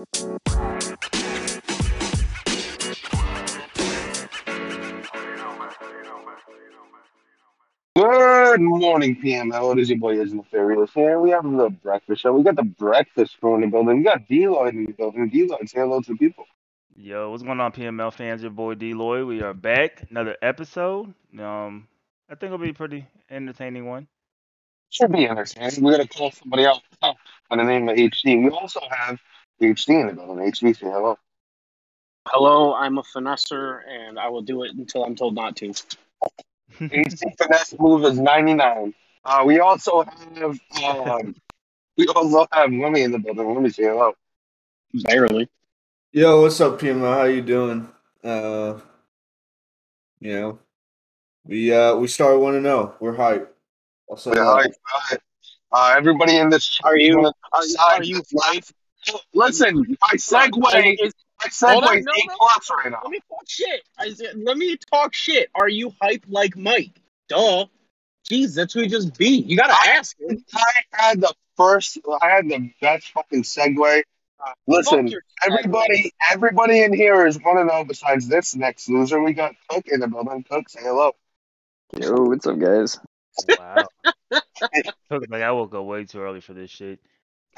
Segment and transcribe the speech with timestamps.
[0.00, 0.06] Good
[8.60, 9.72] morning, PML.
[9.72, 11.20] It is your boy Isma Furious here.
[11.20, 12.32] We have the breakfast show.
[12.32, 13.98] We got the breakfast crew in the building.
[13.98, 15.28] We got D-Lloyd in the building.
[15.28, 16.46] D-Lloyd, say hello to the people.
[16.96, 18.40] Yo, what's going on, PML fans?
[18.40, 19.26] Your boy D Lloyd.
[19.26, 20.06] We are back.
[20.08, 21.12] Another episode.
[21.38, 21.88] Um,
[22.30, 24.08] I think it'll be a pretty entertaining one.
[24.88, 25.84] Should be entertaining.
[25.84, 28.42] We're going to call somebody out by the name of HD.
[28.42, 29.20] We also have
[29.60, 30.50] HD in the building.
[30.50, 31.18] HD, say hello.
[32.28, 35.72] Hello, I'm a finesser, and I will do it until I'm told not to.
[36.80, 38.94] HD finesse move is 99.
[39.24, 41.34] Uh, we also have um,
[41.96, 43.52] we also have Remy in the building.
[43.52, 44.14] Let me say hello.
[45.04, 45.48] Barely.
[46.12, 47.14] Yo, what's up, Pima?
[47.14, 47.88] How you doing?
[48.24, 48.78] Uh,
[50.20, 50.58] you know,
[51.44, 52.94] we uh we started one to know.
[53.00, 53.54] We're hype.
[54.10, 54.46] I'll say Yeah, that.
[54.46, 55.20] all right, all right.
[55.72, 58.64] Uh, everybody in this chat Are you- wanna Are, decide are you this live- hype?
[59.34, 61.14] Listen, my segue, Is-
[61.62, 62.34] my hold on, segue is no, A no.
[62.36, 63.00] plus right now.
[63.02, 63.82] Let me talk shit.
[63.98, 65.48] I let me talk shit.
[65.54, 67.00] Are you hype like Mike?
[67.28, 67.66] Duh.
[68.28, 69.46] Jeez, that's who he just beat.
[69.46, 70.44] You gotta ask him.
[70.54, 74.02] I had the first, I had the best fucking segue.
[74.66, 75.12] Listen,
[75.44, 77.84] everybody, everybody in here is want to know.
[77.84, 80.44] Besides this next loser, we got Cook in the building.
[80.48, 81.12] Cook, say hello.
[81.96, 82.98] Yo, what's up, guys?
[83.58, 83.86] Wow.
[85.10, 87.00] Took like I woke up way too early for this shit.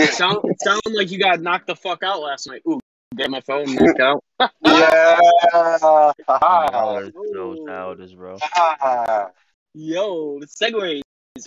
[0.02, 2.62] It sound, it sounded like you got knocked the fuck out last night.
[2.68, 2.80] Ooh,
[3.16, 4.24] get my phone knocked out.
[4.64, 8.38] Yeah, Y'all haha, are so childish, bro.
[8.40, 9.28] haha.
[9.74, 11.00] Yo, the segue.
[11.38, 11.40] I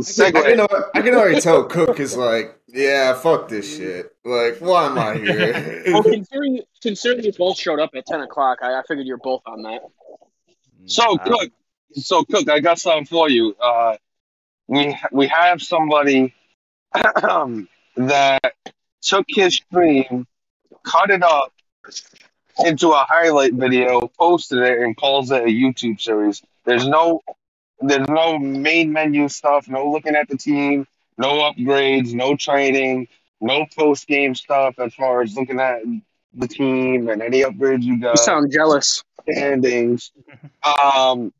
[0.00, 0.32] Segue.
[0.32, 4.14] can, al- I can already tell Cook is like, yeah, fuck this shit.
[4.24, 5.82] Like, why am I here?
[5.92, 9.42] Well, considering considering you both showed up at ten o'clock, I, I figured you're both
[9.46, 9.82] on that.
[10.86, 11.18] So Wow.
[11.24, 11.50] Cook,
[11.92, 13.54] so Cook, I got something for you.
[13.62, 13.96] Uh,
[14.68, 16.32] we we have somebody
[17.96, 18.54] that
[19.02, 20.26] took his stream,
[20.84, 21.52] cut it up
[22.64, 26.42] into a highlight video, posted it, and calls it a YouTube series.
[26.64, 27.20] There's no
[27.80, 30.86] there's no main menu stuff, no looking at the team,
[31.18, 33.08] no upgrades, no training,
[33.40, 35.80] no post game stuff as far as looking at
[36.34, 38.12] the team and any upgrades you got.
[38.12, 39.02] You sound jealous.
[39.28, 40.12] standings.
[40.64, 41.32] Um,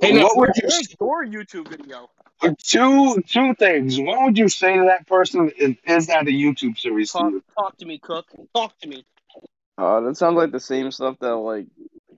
[0.00, 0.68] Hey, what would you
[0.98, 2.08] where's your YouTube video?
[2.62, 3.98] Two two things?
[4.00, 5.50] What would you say to that person?
[5.56, 7.42] Is, is that a YouTube series Talk, you?
[7.58, 8.26] talk to me, Cook.
[8.54, 9.04] Talk to me.
[9.78, 11.66] Uh, that sounds like the same stuff that like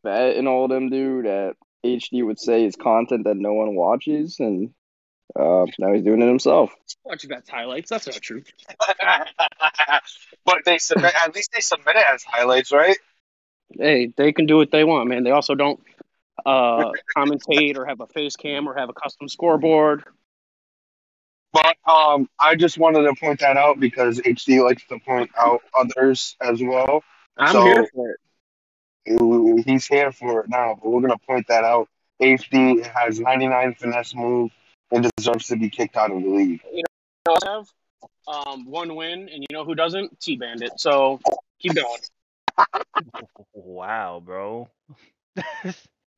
[0.03, 4.37] Bat and all them do that HD would say is content that no one watches,
[4.41, 4.71] and
[5.39, 6.73] uh, now he's doing it himself.
[7.05, 7.91] Watch Bet's highlights.
[7.91, 8.43] That's not true.
[10.45, 12.97] but they submit at least they submit it as highlights, right?
[13.79, 15.25] Hey, they can do what they want, man.
[15.25, 15.81] They also don't
[16.47, 20.05] uh, commentate or have a face cam or have a custom scoreboard.
[21.53, 25.61] But um, I just wanted to point that out because HD likes to point out
[25.79, 27.05] others as well.
[27.37, 28.17] I'm So- here for it.
[29.67, 31.89] He's here for it now, but we're gonna point that out.
[32.21, 34.53] HD has 99 finesse move
[34.93, 36.61] and deserves to be kicked out of the league.
[36.73, 36.85] You
[37.27, 37.69] know, I have
[38.29, 40.21] um, one win, and you know who doesn't?
[40.21, 40.79] T Bandit.
[40.79, 41.21] So
[41.59, 41.99] keep going.
[43.55, 44.69] Wow, bro.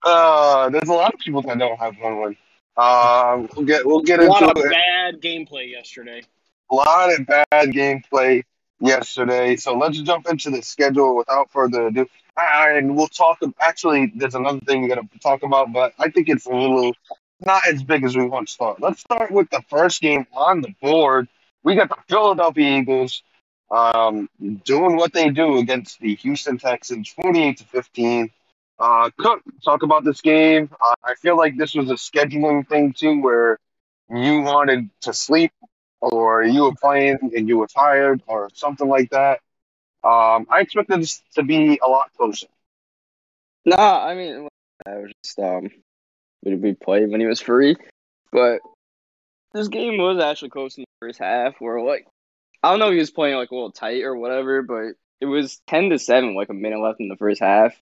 [0.05, 2.37] Uh, there's a lot of people that don't have one win.
[2.77, 4.71] Um, we'll get we'll get A lot of it.
[4.71, 6.23] bad gameplay yesterday.
[6.71, 8.43] A lot of bad gameplay
[8.81, 9.57] yesterday.
[9.57, 12.07] So let's jump into the schedule without further ado.
[12.37, 13.39] And we'll talk.
[13.61, 16.93] Actually, there's another thing we got to talk about, but I think it's a little
[17.41, 18.81] not as big as we once thought.
[18.81, 21.29] Let's start with the first game on the board.
[21.63, 23.23] We got the Philadelphia Eagles
[23.71, 24.29] um,
[24.65, 28.31] doing what they do against the Houston Texans, 48 to 15.
[28.79, 30.69] Uh, Cook, talk about this game.
[30.81, 33.59] Uh, I feel like this was a scheduling thing too, where
[34.11, 35.53] you wanted to sleep
[36.01, 39.41] or you were playing and you were tired or something like that.
[40.03, 42.47] Um, I expected this to be a lot closer.
[43.65, 44.49] Nah, I mean,
[44.87, 45.71] I was just um,
[46.45, 47.77] we played when he was free,
[48.31, 48.61] but
[49.55, 51.55] this game was actually close in the first half.
[51.59, 52.07] Where like,
[52.63, 54.93] I don't know if he was playing like a little tight or whatever, but
[55.23, 57.75] it was ten to seven, like a minute left in the first half,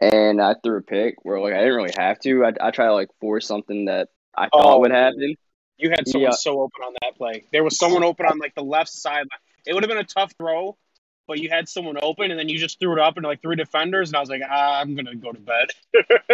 [0.00, 2.44] and I threw a pick where like I didn't really have to.
[2.44, 4.78] I I tried to like force something that I thought Oh.
[4.80, 5.34] would happen.
[5.78, 6.36] You had someone Yeah.
[6.36, 7.44] so open on that play.
[7.52, 9.26] There was someone open on like the left side.
[9.66, 10.76] It would have been a tough throw,
[11.26, 13.56] but you had someone open, and then you just threw it up into like three
[13.56, 15.68] defenders, and I was like, ah, I'm gonna go to bed.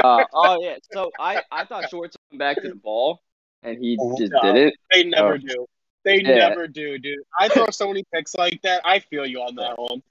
[0.02, 3.20] Uh, oh yeah, so I I thought Shorts would come back to the ball,
[3.62, 4.52] and he just No.
[4.52, 4.74] didn't.
[4.92, 5.38] They never Oh.
[5.38, 5.66] do.
[6.04, 6.48] They Yeah.
[6.48, 7.20] never do, dude.
[7.38, 8.82] I throw so many picks like that.
[8.84, 10.02] I feel you on that one.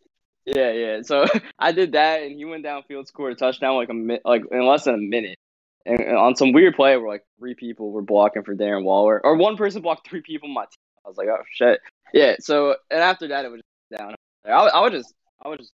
[0.46, 1.02] Yeah, yeah.
[1.04, 1.26] So
[1.60, 4.66] I did that, and he went downfield, scored a touchdown like a mi- like in
[4.66, 5.38] less than a minute.
[5.86, 9.22] And, and on some weird play where like three people were blocking for Darren Waller,
[9.24, 10.78] or one person blocked three people on my team.
[11.06, 11.80] I was like, oh shit.
[12.14, 12.36] Yeah.
[12.40, 13.62] So and after that, it was
[13.96, 14.16] down.
[14.46, 15.74] I, I would just, I was just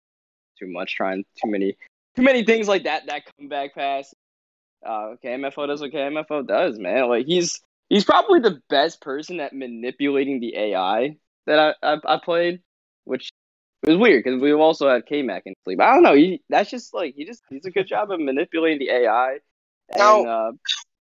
[0.59, 1.77] too much trying too many,
[2.15, 3.07] too many things like that.
[3.07, 4.13] That comeback pass.
[4.85, 7.09] Uh, KMFO does what KMFO does, man.
[7.09, 11.17] Like he's he's probably the best person at manipulating the AI
[11.47, 12.61] that I I, I played,
[13.03, 13.31] which
[13.85, 15.79] was weird because we also had K Mac in sleep.
[15.81, 16.15] I don't know.
[16.15, 19.37] He, that's just like he just he's a good job of manipulating the AI,
[19.89, 20.51] and Now- uh,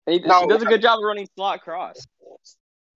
[0.06, 2.06] and he, now- he does a good job of running slot cross.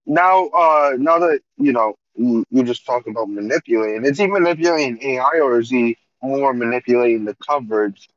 [0.07, 4.05] Now, uh, now that you know, you, you just talked about manipulating.
[4.05, 8.09] Is he manipulating AI, or is he more manipulating the coverage?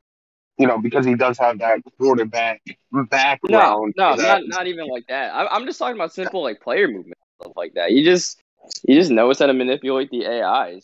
[0.57, 2.61] You know, because he does have that quarterback
[2.91, 3.93] No, background.
[3.97, 5.33] no, that- not not even like that.
[5.33, 7.91] I, I'm just talking about simple like player movement stuff like that.
[7.91, 8.39] You just
[8.87, 10.83] you just knows how to manipulate the AIs.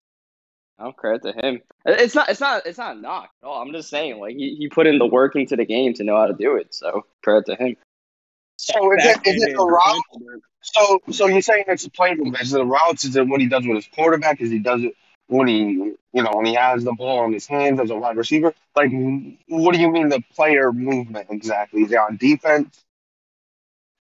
[0.79, 1.61] Oh, credit to him.
[1.85, 3.61] It's not it's not it's not a knock at all.
[3.61, 6.17] I'm just saying like he, he put in the work into the game to know
[6.17, 6.73] how to do it.
[6.73, 7.75] So credit to him.
[8.57, 10.41] So is it, is it the route?
[10.61, 12.41] So, so you're saying it's a play movement?
[12.41, 13.05] Is it the routes?
[13.05, 14.41] Is it what he does with his quarterback?
[14.41, 14.95] Is he does it
[15.27, 18.17] when he, you know, when he has the ball in his hands as a wide
[18.17, 18.53] receiver?
[18.75, 18.91] Like,
[19.47, 21.83] what do you mean the player movement exactly?
[21.83, 22.83] Is he on defense?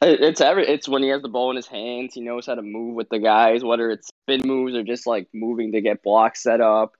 [0.01, 2.15] It- It's every it's when he has the ball in his hands.
[2.15, 5.29] He knows how to move with the guys, whether it's spin moves or just like
[5.35, 6.93] moving to get blocks set up.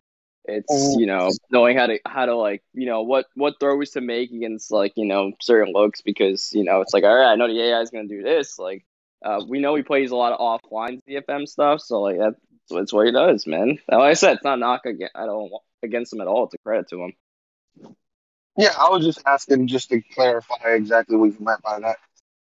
[0.47, 0.99] It's Oh.
[0.99, 4.33] you know knowing how to how to like you know what what throws to make
[4.33, 7.49] against like you know certain looks because you know it's like all right I know
[7.49, 8.85] the AI is gonna do this like
[9.25, 12.41] uh, we know he plays a lot of offline CFM stuff so like that's
[12.71, 13.79] that's what he does man.
[13.91, 15.53] Like I said, it's not knock against I don't
[15.83, 16.45] against him at all.
[16.45, 17.13] It's a credit to him.
[18.57, 21.99] Yeah, I was just asking just to clarify exactly what you meant by that.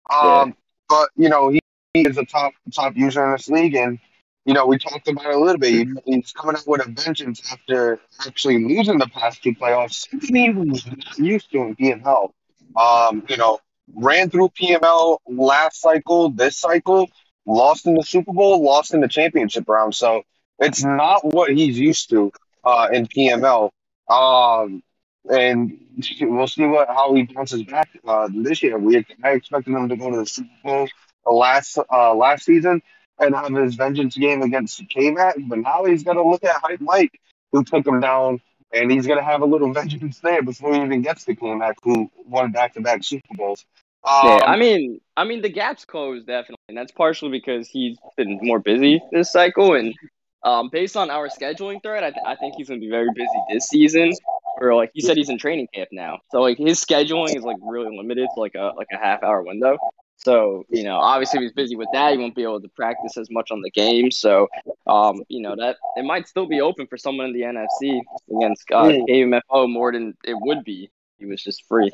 [0.10, 0.56] Um,
[0.90, 1.60] but you know, he,
[1.94, 4.00] he is a top top user in this league, and
[4.46, 5.74] you know, we talked about it a little bit.
[5.74, 10.08] He, he's coming out with a vengeance after actually losing the past two playoffs.
[10.10, 12.32] Something he was not used to in PML.
[12.76, 13.60] Um, you know,
[13.94, 17.10] ran through PML last cycle, this cycle,
[17.46, 19.96] lost in the Super Bowl, lost in the championship round.
[19.96, 20.24] So
[20.60, 22.32] it's not what he's used to
[22.64, 23.72] uh, in PML.
[24.10, 24.82] Um,
[25.30, 25.78] and
[26.22, 28.78] we'll see what how he bounces back uh, this year.
[28.78, 30.88] We I expected him to go to the Super Bowl
[31.26, 32.82] last uh, last season
[33.20, 36.82] and have his vengeance game against K-Mac, but now he's got to look at Hype
[36.82, 37.20] Mike,
[37.52, 38.40] who took him down,
[38.72, 41.78] and he's going to have a little vengeance there before he even gets to K-Mac,
[41.84, 43.66] who won back-to-back Super Bowls.
[44.04, 47.98] Um, Yeah, I mean, I mean the gap's closed definitely, and that's partially because he's
[48.16, 49.96] been more busy this cycle, and
[50.44, 53.28] um, based on our scheduling thread, I, th- I think he's gonna be very busy
[53.50, 54.14] this season.
[54.60, 57.58] Or like he said, he's in training camp now, so like his scheduling is like
[57.62, 59.78] really limited to like a like a half hour window.
[60.18, 63.18] So you know, obviously, if he's busy with that, he won't be able to practice
[63.18, 64.10] as much on the game.
[64.10, 64.48] So,
[64.88, 68.02] um, you know that it might still be open for someone in the NFC
[68.36, 69.08] against uh, Mm.
[69.08, 70.90] KMFO more than it would be.
[71.20, 71.92] He was just free.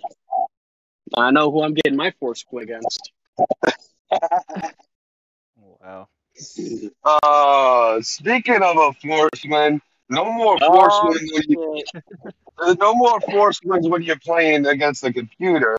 [1.15, 3.11] I know who I'm getting my force quit against.
[5.81, 6.07] Wow.
[7.03, 11.83] uh, speaking of a force win, no more force Oh, wins when you,
[12.79, 15.77] no more force wins when you're playing against the computer.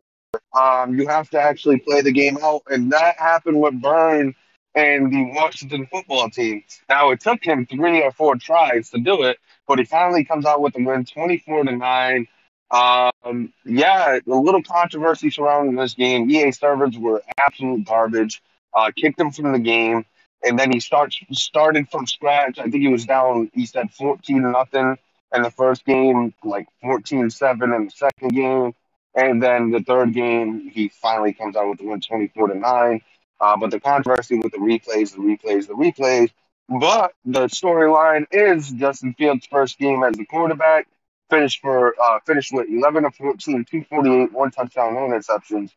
[0.59, 4.35] Um, you have to actually play the game out, and that happened with Burn
[4.75, 6.65] and the Washington football team.
[6.89, 9.39] Now it took him three or four tries to do it,
[9.69, 12.27] but he finally comes out with a win, twenty-four to nine.
[12.71, 16.29] Um, yeah, a little controversy surrounding this game.
[16.29, 18.43] EA servers were absolute garbage.
[18.73, 20.05] Uh, kicked him from the game,
[20.45, 22.59] and then he starts started from scratch.
[22.59, 23.51] I think he was down.
[23.55, 24.97] He said fourteen nothing
[25.35, 28.73] in the first game, like 14-7 in the second game,
[29.15, 33.01] and then the third game he finally comes out with the win, twenty-four to nine.
[33.41, 36.31] Uh, but the controversy with the replays, the replays, the replays.
[36.69, 40.87] But the storyline is Justin Fields' first game as the quarterback
[41.31, 45.71] finished for uh, finished with 11 of 14, 248, one touchdown, no interceptions.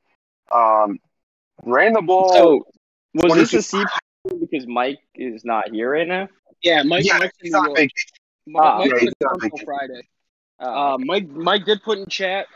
[0.52, 1.00] Um,
[1.64, 2.34] ran the ball.
[2.34, 2.68] So
[3.14, 3.86] was this a CPU
[4.40, 6.28] because Mike is not here right now?
[6.62, 7.06] Yeah, Mike.
[7.06, 7.92] yeah, Mike's in he's New on vacation.
[8.48, 9.66] Mike, Ah, Mike's yeah, in he's on York till vacation.
[9.66, 10.02] Friday.
[10.60, 12.48] Uh, Um, Mike Mike did put in chat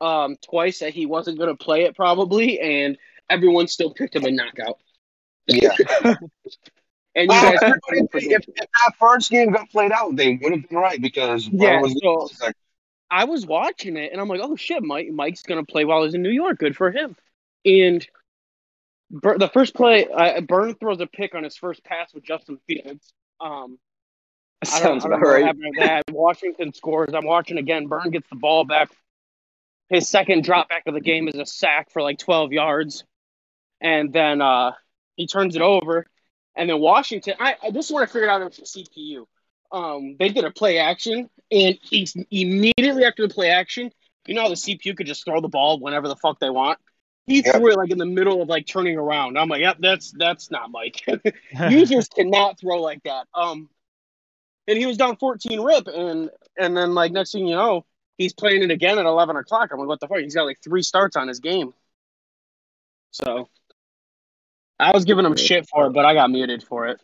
[0.00, 2.96] um, twice that he wasn't going to play it probably, and
[3.28, 4.78] everyone still picked him a knockout.
[5.46, 5.74] Yeah.
[7.16, 7.58] And you Well, guys,
[7.92, 11.48] everybody- if, if that first game got played out, they would have been right because
[11.48, 12.54] Yeah, was so- like,
[13.10, 16.04] I was watching it, and I'm like, oh shit, Mike Mike's going to play while
[16.04, 16.58] he's in New York.
[16.58, 17.16] Good for him.
[17.64, 18.06] And
[19.10, 22.58] Bur- the first play, uh, Burn throws a pick on his first pass with Justin
[22.66, 23.12] Fields.
[23.40, 23.78] Um,
[24.62, 25.56] I don't, sounds I don't about right.
[25.78, 26.04] that.
[26.10, 27.10] Washington scores.
[27.14, 27.86] I'm watching again.
[27.86, 28.90] Burn gets the ball back.
[29.88, 33.04] His second drop back of the game is a sack for like 12 yards,
[33.80, 34.72] and then uh,
[35.16, 36.06] he turns it over.
[36.54, 39.24] And then Washington, I, I this is what I figured out the CPU.
[39.72, 41.78] Um, they did a play action, and
[42.30, 43.90] immediately after the play action,
[44.26, 46.78] you know how the CPU could just throw the ball whenever the fuck they want.
[47.26, 47.54] He Yep.
[47.54, 49.38] threw it like in the middle of like turning around.
[49.38, 51.04] I'm like, yep, that's that's not Mike.
[51.68, 53.26] Users cannot throw like that.
[53.34, 53.68] Um,
[54.66, 57.84] and he was down 14 rip, and and then like next thing you know,
[58.18, 59.70] he's playing it again at 11 o'clock.
[59.72, 60.18] I'm like, what the fuck?
[60.18, 61.74] He's got like three starts on his game.
[63.10, 63.48] So
[64.78, 67.00] I was giving him shit for it, but I got muted for it.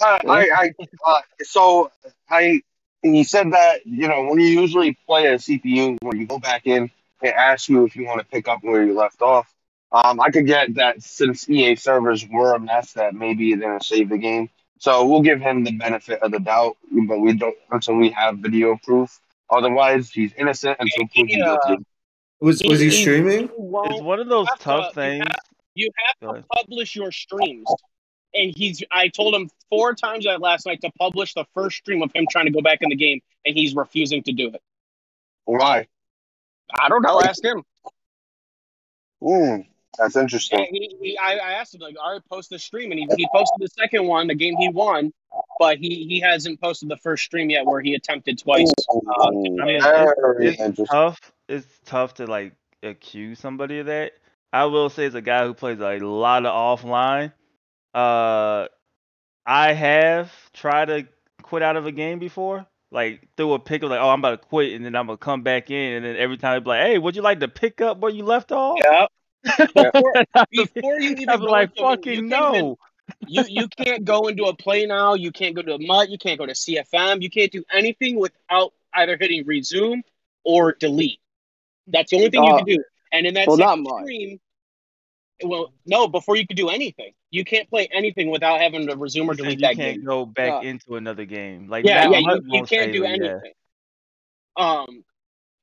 [0.00, 0.70] Uh, I, I,
[1.06, 1.90] uh, so
[2.28, 2.62] I,
[3.02, 6.66] he said that you know when you usually play a CPU, when you go back
[6.66, 6.90] in,
[7.22, 9.52] it asks you if you want to pick up where you left off.
[9.92, 13.84] Um, I could get that since EA servers were a mess, that maybe it didn't
[13.84, 14.48] save the game.
[14.78, 16.76] So we'll give him the benefit of the doubt,
[17.08, 19.20] but we don't until we have video proof.
[19.50, 21.56] Otherwise, he's innocent until proven Yeah.
[21.66, 21.84] guilty.
[22.40, 23.48] Was was he He- streaming?
[23.58, 25.24] You It's one of those have to- tough you things.
[25.74, 27.66] You have to publish your streams.
[28.32, 32.00] And he's I told him four times that last night to publish the first stream
[32.02, 34.62] of him trying to go back in the game, and he's refusing to do it.
[35.44, 35.88] Why?
[36.78, 37.20] I don't know.
[37.20, 37.62] Ask him.
[39.22, 39.62] Hmm,
[39.98, 40.66] that's interesting.
[40.70, 43.28] he, he, I, I asked him like, all right, post the stream, and he, he
[43.32, 45.12] posted the second one, the game he won,
[45.58, 48.70] but he, he hasn't posted the first stream yet, where he attempted twice.
[48.88, 49.80] Uh, I mean,
[50.40, 51.20] it's, it's tough.
[51.48, 54.12] It's tough to like accuse somebody of that.
[54.52, 57.32] I will say, as a guy who plays a lot of offline,
[57.94, 58.66] uh,
[59.46, 61.06] I have tried to
[61.42, 62.66] quit out of a game before.
[62.92, 65.16] Like through a pick of like, oh, I'm about to quit, and then I'm gonna
[65.16, 67.48] come back in, and then every time they be like, hey, would you like to
[67.48, 68.78] pick up where you left off?
[68.84, 69.06] yeah.
[69.74, 70.12] Before,
[70.50, 72.54] before you even I'd be like, into- fucking no.
[72.54, 72.76] even-
[73.26, 75.14] you you can't go into a play now.
[75.14, 76.10] You can't go to a MUT.
[76.10, 77.22] You can't go to CFM.
[77.22, 80.02] You can't do anything without either hitting resume
[80.44, 81.18] or delete.
[81.86, 82.84] That's the only thing you Uh, can do.
[83.12, 84.40] And in that well, not second stream,
[85.42, 89.30] well, no, before you could do anything, you can't play anything without having to resume
[89.30, 90.04] or delete you that can't game.
[90.04, 90.70] go back Yeah.
[90.70, 91.68] into another game.
[91.68, 93.52] Like Yeah, yeah, you, you can't do anything.
[94.56, 95.04] Um,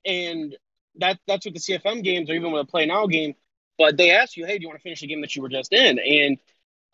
[0.05, 0.55] and
[0.95, 3.35] that that's with the CFM games or even with a play now game.
[3.77, 5.49] But they ask you, hey, do you want to finish the game that you were
[5.49, 5.99] just in?
[5.99, 6.39] And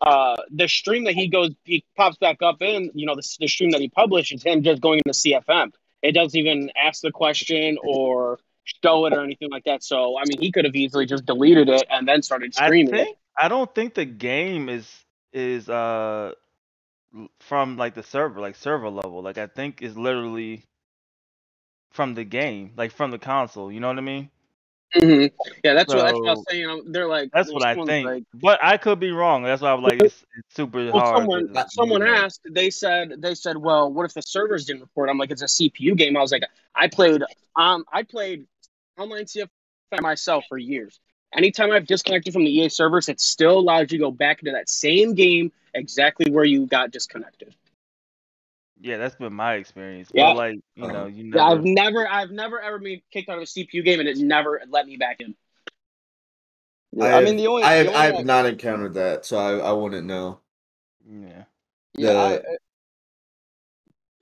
[0.02, 3.48] uh, the stream that he goes, he pops back up in, you know, the, the
[3.48, 5.72] stream that he published is him just going into CFM.
[6.02, 9.82] It doesn't even ask the question or show it or anything like that.
[9.82, 12.94] So, I mean, he could have easily just deleted it and then started I streaming
[12.94, 13.04] it.
[13.06, 14.88] think I don't think the game is
[15.32, 16.32] is uh
[17.40, 19.22] from like the server, like server level.
[19.22, 20.64] Like I think it's literally
[21.92, 23.70] from the game, like from the console.
[23.70, 24.30] You know what I mean?
[24.94, 25.26] hmm
[25.64, 26.92] Yeah, that's what, that's what I was saying.
[26.92, 28.06] They're like, That's what I think.
[28.06, 29.42] like, But I could be wrong.
[29.42, 31.18] That's why I'm like it's, it's super Well, hard.
[31.18, 32.14] someone to- someone you know.
[32.14, 32.40] asked.
[32.48, 35.08] They said they said, well, what if the servers didn't report?
[35.10, 36.16] I'm like, it's a CPU game.
[36.16, 36.44] I was like,
[36.74, 37.22] I played
[37.56, 38.46] um I played
[38.98, 39.48] online CFM
[40.00, 41.00] myself for years.
[41.36, 44.52] Anytime I've disconnected from the EA servers, it still allows you to go back into
[44.52, 47.54] that same game exactly where you got disconnected.
[48.80, 50.10] Yeah, that's been my experience.
[50.12, 50.30] Yeah.
[50.30, 51.58] But like you know, you Yeah, never.
[51.58, 54.60] I've never I've never ever been kicked out of a CPU game and it never
[54.68, 55.34] let me back in.
[57.00, 59.36] I, I, have, mean, the only, I the have, I have not encountered that, so
[59.36, 60.38] I, I wouldn't know.
[61.04, 61.44] Yeah.
[61.94, 62.40] yeah, I,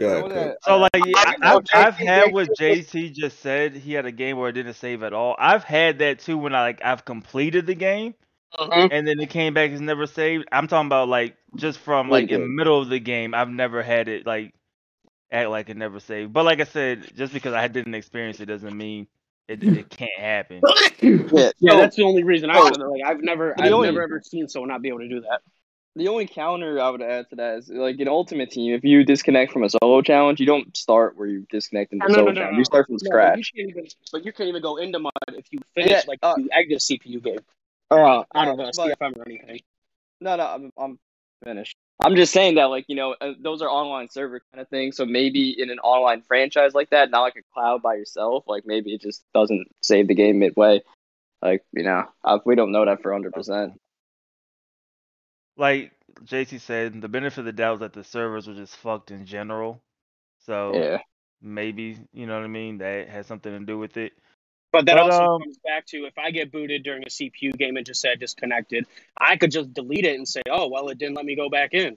[0.03, 0.59] the- I- Go the ahead, only- Coach.
[0.65, 3.75] So like yeah, I I, know I've, I've had what JT JT just said.
[3.75, 5.35] He had a game where it didn't save at all.
[5.39, 8.15] I've had that too when I like I've completed the game
[8.93, 10.47] and then it came back as never saved.
[10.53, 13.35] I'm talking about like just from like in the middle of the game.
[13.35, 14.53] I've never had it like
[15.31, 16.33] act like it never saved.
[16.33, 19.07] But like I said, just because I didn't experience it doesn't mean
[19.49, 20.61] it it can't happen.
[21.01, 21.19] yeah,
[21.59, 22.87] Yeah, so- that's the only reason I said it.
[22.87, 25.41] Like I've never The I've never ever seen someone not be able to do that.
[25.95, 29.05] The only counter I would add to that is like in Ultimate Team, if you
[29.05, 32.27] disconnect from a solo challenge, you don't start where you disconnect in the No, solo
[32.27, 32.59] no, no, challenge.
[32.59, 33.53] You start from scratch.
[33.55, 36.35] you even, but you can't even go into mud if you finish Yeah, like uh,
[36.39, 37.39] if you exit a CPU game
[37.91, 39.61] or uh, don't know, but- CFM or anything.
[40.23, 40.99] No, no, I'm, I'm
[41.45, 41.77] finished.
[42.01, 44.97] I'm just saying that, like, you know, uh, those are online server kind of things.
[44.97, 48.65] So maybe in an online franchise like that, not like a cloud by yourself, like
[48.67, 50.81] maybe it just doesn't save the game midway.
[51.43, 53.75] Like, you know, uh, we don't know that for 100%.
[55.62, 55.92] Like
[56.25, 59.26] JC said, the benefit of the doubt is that the servers were just fucked in
[59.26, 59.81] general.
[60.45, 60.99] So Yeah.
[61.40, 62.78] maybe you know what I mean.
[62.78, 64.12] That has something to do with it.
[64.73, 67.57] But that But, also um, comes back to if I get booted during a CPU
[67.57, 70.99] game and just said disconnected, I could just delete it and say, oh well, it
[70.99, 71.97] didn't let me go back in,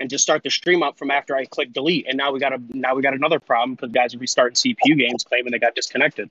[0.00, 2.08] and just start the stream up from after I click delete.
[2.08, 4.98] And now we got a now we got another problem because guys are restarting CPU
[4.98, 6.30] games claiming they got disconnected.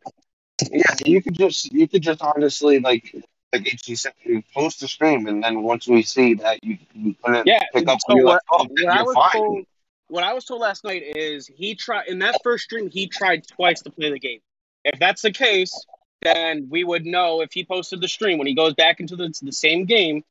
[0.69, 3.15] Yeah, you could just you could just honestly like
[3.53, 7.15] like HG said, you post the stream, and then once we see that you, you
[7.23, 7.59] couldn't Yeah.
[7.73, 9.31] pick up so what, off, oh, then what I you're was fine.
[9.41, 9.65] told,
[10.07, 13.47] what I was told last night is he tried in that first stream he tried
[13.47, 14.39] twice to play the game.
[14.83, 15.85] If that's the case,
[16.23, 19.33] then we would know if he posted the stream when he goes back into the,
[19.41, 20.23] the same game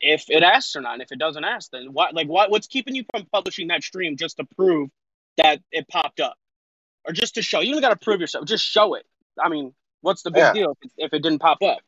[0.00, 0.94] if it asks or not.
[0.94, 2.14] And if it doesn't ask, then what?
[2.14, 2.50] Like what?
[2.50, 4.90] What's keeping you from publishing that stream just to prove
[5.36, 6.36] that it popped up,
[7.06, 7.60] or just to show?
[7.60, 8.46] You don't got to prove yourself.
[8.46, 9.04] Just show it.
[9.42, 10.52] I mean, what's the big Yeah.
[10.52, 11.78] deal if it, if it didn't pop up?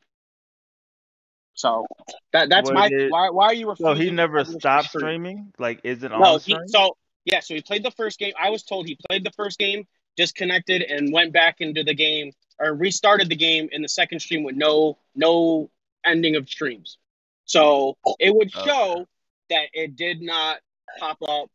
[1.57, 1.87] So
[2.33, 3.31] that that's Was my it- why.
[3.31, 5.53] Why are you So he never stopped streaming.
[5.59, 8.35] Like, is it No, on he, so Yeah, so he played the first game.
[8.39, 9.87] I was told he played the first game,
[10.17, 14.45] disconnected, and went back into the game or restarted the game in the second stream
[14.45, 15.71] with no no
[16.05, 16.99] ending of streams.
[17.47, 19.07] So it would show
[19.49, 20.59] that it did not
[20.99, 21.51] pop up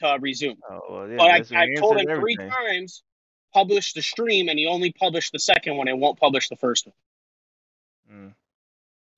[0.00, 0.58] to resume.
[0.68, 3.02] Oh, well, yeah, but I, I told him three times,
[3.52, 6.86] publish the stream, and he only published the second one and won't publish the first
[6.86, 6.94] one.
[8.12, 8.34] Mm.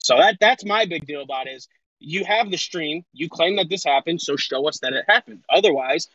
[0.07, 1.67] So that that's my big deal about it is
[1.99, 5.43] you have the stream, you claim that this happened, so show us that it happened.
[5.51, 6.07] Otherwise,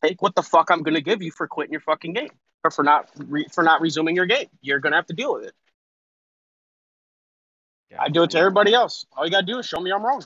[0.00, 2.30] take what the fuck I'm gonna give you for quitting your fucking game
[2.62, 4.46] or for not re, for not resuming your game.
[4.60, 5.54] You're gonna have to deal with it.
[7.98, 9.04] I do it to everybody else.
[9.16, 10.22] All you gotta do is show me I'm wrong.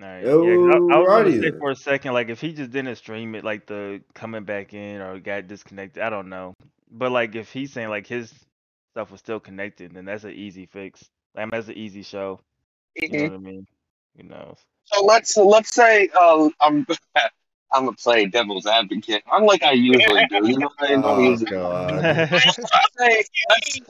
[0.00, 0.22] All right.
[0.24, 2.96] Yeah, 'cause I, I was gonna say for a second, like if he just didn't
[2.96, 6.54] stream it, like the coming back in or got disconnected, I don't know.
[6.90, 8.32] But like if he's saying like his
[8.96, 11.04] stuff was still connected, then that's an easy fix.
[11.34, 12.40] Like that's an easy show.
[12.94, 13.66] You know what I mean?
[14.16, 14.54] You know.
[14.84, 16.86] So let's let's say uh, I'm
[17.72, 19.22] I'm gonna play devil's advocate.
[19.30, 20.48] Unlike I usually do.
[20.48, 21.50] You know, I don't Oh usually.
[21.50, 22.04] god.
[22.32, 22.56] Let's
[22.98, 23.80] say, let's,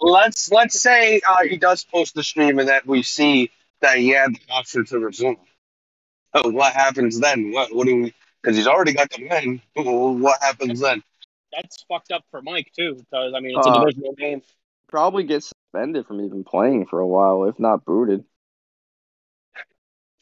[0.00, 3.50] let's let's say uh, he does post the stream and that we see
[3.82, 5.36] that he had the option to resume.
[6.34, 7.52] So what happens then?
[7.52, 8.14] What what do we?
[8.40, 9.60] Because he's already got the win.
[9.74, 11.02] What happens then?
[11.52, 14.42] That's fucked up for Mike too, because I mean it's a Uh, divisional game.
[14.88, 18.24] Probably get suspended from even playing for a while, if not booted.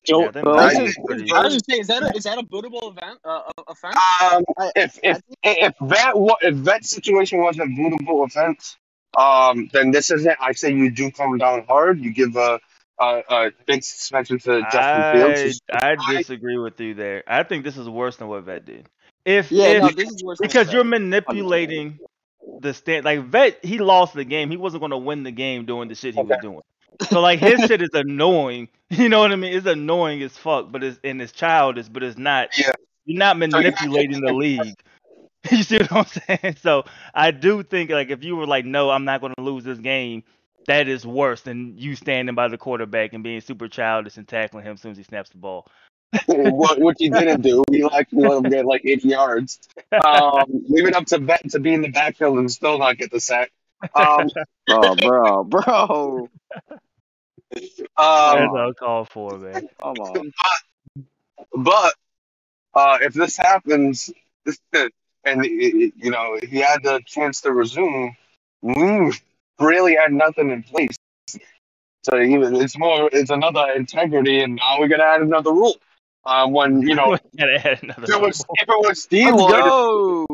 [0.05, 2.03] Joe, Yeah, I think that's I this is- I was is- gonna say, is that
[2.03, 3.19] a, is that a bootable event?
[3.25, 3.97] Uh, offense?
[4.23, 4.45] Um,
[4.77, 8.77] if if if that wa- if that situation was a bootable offense,
[9.19, 10.37] um, then this isn't.
[10.41, 11.99] I say you do come down hard.
[12.01, 12.61] You give a
[13.01, 15.61] a, a big suspension to Justin I Fields.
[15.71, 17.23] I I- disagree with you there.
[17.27, 18.89] I think this is worse than what Vet did.
[19.29, 21.99] If Yeah, if no, this is worse because you're manipulating
[22.61, 24.51] the stand like vet he lost the game.
[24.51, 26.63] He wasn't going to win the game doing the shit he was doing.
[27.11, 28.69] So like his shit is annoying.
[28.91, 29.55] You know what i mean?
[29.55, 32.73] It's annoying as fuck but it's and it's childish but it's not Yeah.
[33.05, 34.75] you're not manipulating the league.
[35.53, 36.57] You see what i'm saying?
[36.63, 39.63] So i do think like if you were like no i'm not going to lose
[39.63, 40.23] this game
[40.69, 44.65] that is worse than you standing by the quarterback and being super childish and tackling
[44.65, 45.67] him as soon as he snaps the ball
[46.27, 49.59] what what you didn't do, we like let him get like 80 yards.
[49.93, 53.11] Um, leave it up to Bet to be in the backfield and still not get
[53.11, 53.51] the sack.
[53.95, 54.31] Um,
[54.71, 56.29] Oh, bro, bro.
[57.51, 60.33] that's um, all called for man Come on.
[61.57, 61.95] but
[62.75, 64.11] uh, if this happens,
[65.25, 68.15] and you know he had the chance to resume,
[68.61, 69.13] we
[69.59, 70.97] really had nothing in place.
[72.03, 75.77] So even it's more, it's another integrity, and now we're gonna add another rule.
[76.25, 78.57] Um, when you know, gotta add another if it was rule.
[78.59, 80.27] if it was Let's D-Lloyd, go.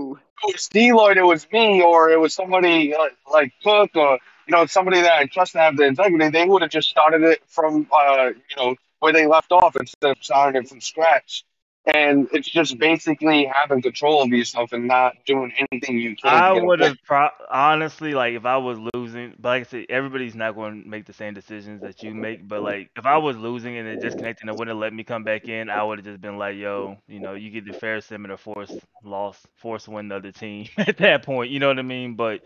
[0.42, 4.52] it was D-Lloyd, it was me, or it was somebody like, like Cook, or you
[4.56, 7.42] know somebody that I trust to have the integrity, they would have just started it
[7.46, 11.44] from uh, you know where they left off instead of starting it from scratch.
[11.86, 16.32] And it's just basically having control of yourself and not doing anything you can.
[16.32, 19.60] I to get a would have pro- honestly like if I was losing, but like
[19.60, 22.48] I said, everybody's not going to make the same decisions that you make.
[22.48, 25.24] But like if I was losing and it disconnected and it wouldn't let me come
[25.24, 27.96] back in, I would have just been like, "Yo, you know, you get the fair
[27.96, 31.82] or force loss, force win the other team at that point." You know what I
[31.82, 32.14] mean?
[32.14, 32.40] But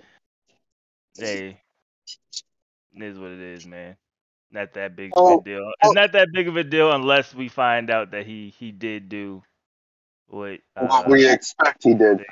[1.17, 1.61] hey,
[2.97, 3.97] it is what it is, man.
[4.51, 5.59] Not that big of Oh, a deal.
[5.61, 5.73] oh.
[5.83, 9.09] It's not that big of a deal unless we find out that he he did
[9.09, 9.43] do
[10.27, 10.61] what.
[10.77, 12.25] Uh, what we expect he did.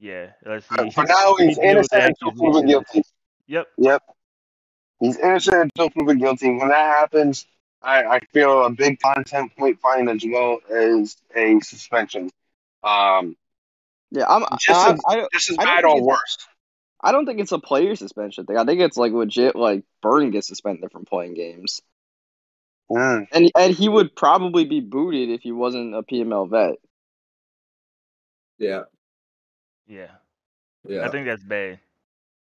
[0.00, 0.90] yeah, let's see.
[0.90, 3.02] For now, he's he deals with the innocent until proven guilty.
[3.46, 3.66] Yep.
[3.78, 4.02] Yep.
[5.00, 6.48] He's innocent until proven guilty.
[6.50, 7.46] When that happens,
[7.80, 12.30] I, I feel a big content point fine as well as a suspension.
[12.82, 13.36] Um,
[14.10, 14.44] Yeah, I'm.
[14.60, 16.38] Just I, as- I, just as don't bad or it's- worse.
[17.02, 18.56] I don't think it's a player suspension thing.
[18.56, 19.56] I think it's like legit.
[19.56, 21.80] Like Burton gets suspended from playing games,
[22.90, 23.26] Mm.
[23.32, 26.76] and and he would probably be booted if he wasn't a PML vet.
[28.58, 28.82] Yeah.
[29.86, 30.10] Yeah.
[30.86, 31.06] Yeah.
[31.06, 31.80] I think that's bad.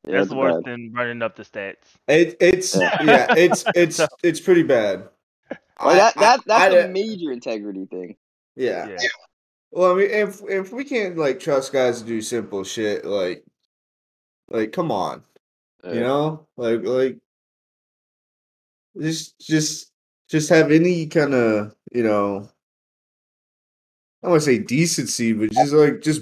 [0.08, 0.72] Yeah, that's worse bad.
[0.72, 1.76] than running up the stats.
[2.08, 3.02] It, it's Yeah.
[3.04, 5.10] yeah, it's it's it's pretty bad.
[5.84, 8.16] Like that, that that's I- a major integrity thing.
[8.56, 8.88] yeah.
[8.90, 8.98] Yeah.
[9.72, 13.44] Well, I mean, if if we can't like trust guys to do simple shit, like,
[14.50, 15.24] like, come on,
[15.84, 17.18] you know, like, like,
[19.00, 19.92] just, just,
[20.30, 22.50] just have any kind of, you know,
[24.24, 26.22] I don't want to say decency, but just like, just,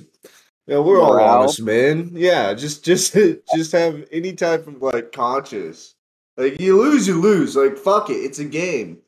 [0.67, 2.09] you know, we're all honest, man.
[2.13, 3.13] Yeah, just, just,
[3.55, 5.95] just have any type of like conscience.
[6.35, 7.55] Like, you lose, you lose.
[7.55, 8.99] Like, fuck it, it's a game.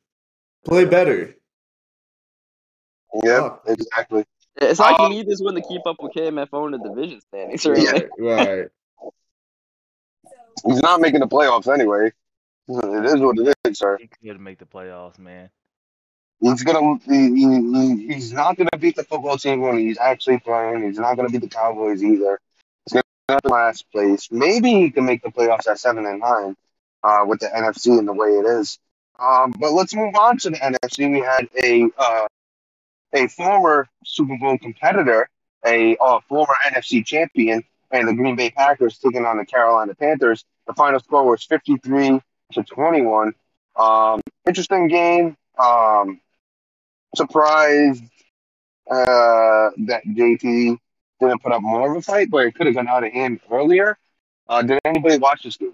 [0.64, 1.36] Play better.
[3.24, 3.64] Yeah, Fuck.
[3.68, 4.26] exactly.
[4.58, 7.22] It's like you Um, need this one to keep up with KMFO in the division
[7.22, 7.66] standings.
[7.66, 8.02] Yeah.
[8.18, 8.68] Right?
[10.64, 12.12] He's not making the playoffs anyway.
[12.68, 13.98] It is what it is, sir.
[13.98, 15.50] He could make the playoffs, man.
[16.42, 17.00] He's gonna.
[17.06, 20.84] He, he, he's not gonna beat the football team when he's actually playing.
[20.84, 22.40] He's not gonna beat the Cowboys either.
[22.86, 24.30] He's gonna be in last place.
[24.32, 26.56] Maybe he can make the playoffs at seven and nine,
[27.04, 28.80] uh, with the NFC and the way it is.
[29.20, 31.12] Um, but let's move on to the NFC.
[31.12, 32.28] We had a uh,
[33.14, 35.30] a former Super Bowl competitor,
[35.66, 40.46] a uh, former NFC champion, and the Green Bay Packers taking on the Carolina Panthers.
[40.68, 42.22] The final score was fifty three
[42.54, 43.34] to twenty one.
[43.76, 45.38] Um, interesting game.
[45.58, 46.20] Um,
[47.16, 48.04] surprised
[48.90, 50.78] uh, that JT
[51.20, 53.40] didn't put up more of a fight, but it could have gone out of hand
[53.52, 53.98] earlier.
[54.48, 55.74] Uh, did anybody watch this game?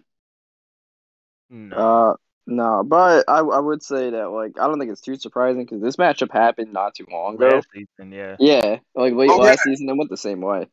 [1.50, 1.76] No.
[1.76, 2.15] Uh,
[2.47, 5.82] no, but I I would say that like I don't think it's too surprising because
[5.82, 7.47] this matchup happened not too long ago.
[7.56, 8.36] Last season, yeah.
[8.39, 9.71] Yeah, like late Oh, last yeah.
[9.71, 10.67] season, it went the same way.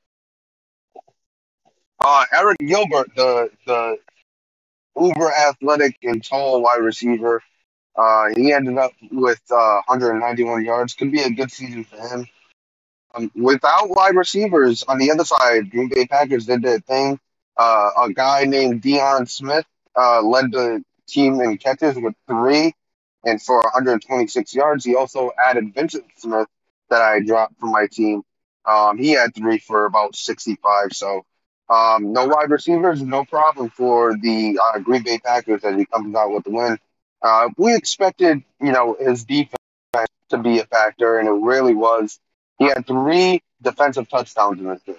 [2.01, 3.99] Uh, Eric Gilbert, the the
[5.01, 7.43] uber athletic and tall wide receiver,
[7.97, 10.95] uh, he ended up with uh, 191 yards.
[10.95, 12.27] Could be a good season for him.
[13.15, 17.19] Um, without wide receivers on the other side, Green Bay Packers did their thing.
[17.57, 19.65] Uh, a guy named Dion Smith
[19.97, 22.75] uh, led the team in catches with three
[23.25, 24.85] and for 126 yards.
[24.85, 26.47] He also added Vincent Smith
[26.91, 28.23] that I dropped from my team.
[28.65, 30.93] Um, he had three for about 65.
[30.93, 31.25] So
[31.71, 36.15] um, no wide receivers, no problem for the uh, Green Bay Packers as he comes
[36.15, 36.79] out with the win.
[37.23, 39.59] Uh, we expected, you know, his defense
[40.31, 42.19] to be a factor, and it really was.
[42.59, 44.97] He had three defensive touchdowns in this game.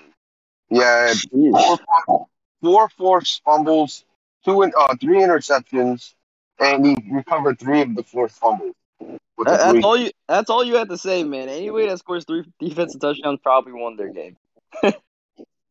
[0.69, 1.77] He had Jeez.
[2.05, 2.27] four,
[2.61, 4.05] four forced fumbles,
[4.45, 6.13] two, in- uh, three interceptions,
[6.59, 8.75] and he recovered three of the forced fumbles.
[8.99, 10.11] That- that's all you.
[10.27, 11.49] That's all you had to say, man.
[11.49, 14.37] Anybody that scores three defensive touchdowns probably won their game.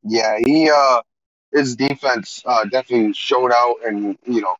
[0.02, 1.02] Yeah, he uh
[1.52, 4.56] his defense uh definitely showed out and you know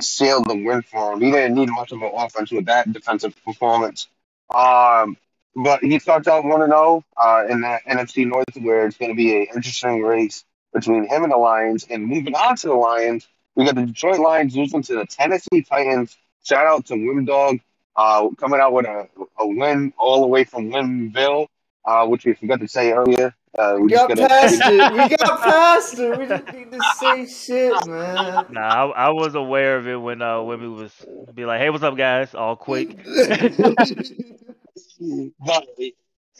[0.00, 1.20] sealed the win for him.
[1.20, 4.08] He didn't need much of an offense with that defensive performance.
[4.54, 5.16] Um
[5.56, 9.14] but he starts out one and zero uh in the NFC North where it's gonna
[9.14, 13.26] be an interesting race between him and the Lions and moving on to the Lions,
[13.56, 16.16] we got the Detroit Lions losing to the Tennessee Titans.
[16.44, 17.60] Shout out to Wimdog
[17.96, 21.48] uh coming out with a, a win all the way from Winville,
[21.84, 23.34] uh, which we forgot to say earlier.
[23.58, 24.92] Uh, We just got gotta- past it.
[24.92, 26.18] We got past it.
[26.18, 28.46] We didn't need to say shit, man.
[28.50, 30.92] Nah, I, I was aware of it when uh when we was
[31.34, 32.34] be like, hey, what's up, guys?
[32.34, 32.96] All quick.
[33.04, 34.10] But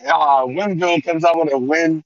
[0.07, 2.04] uh, Winville comes out with a win,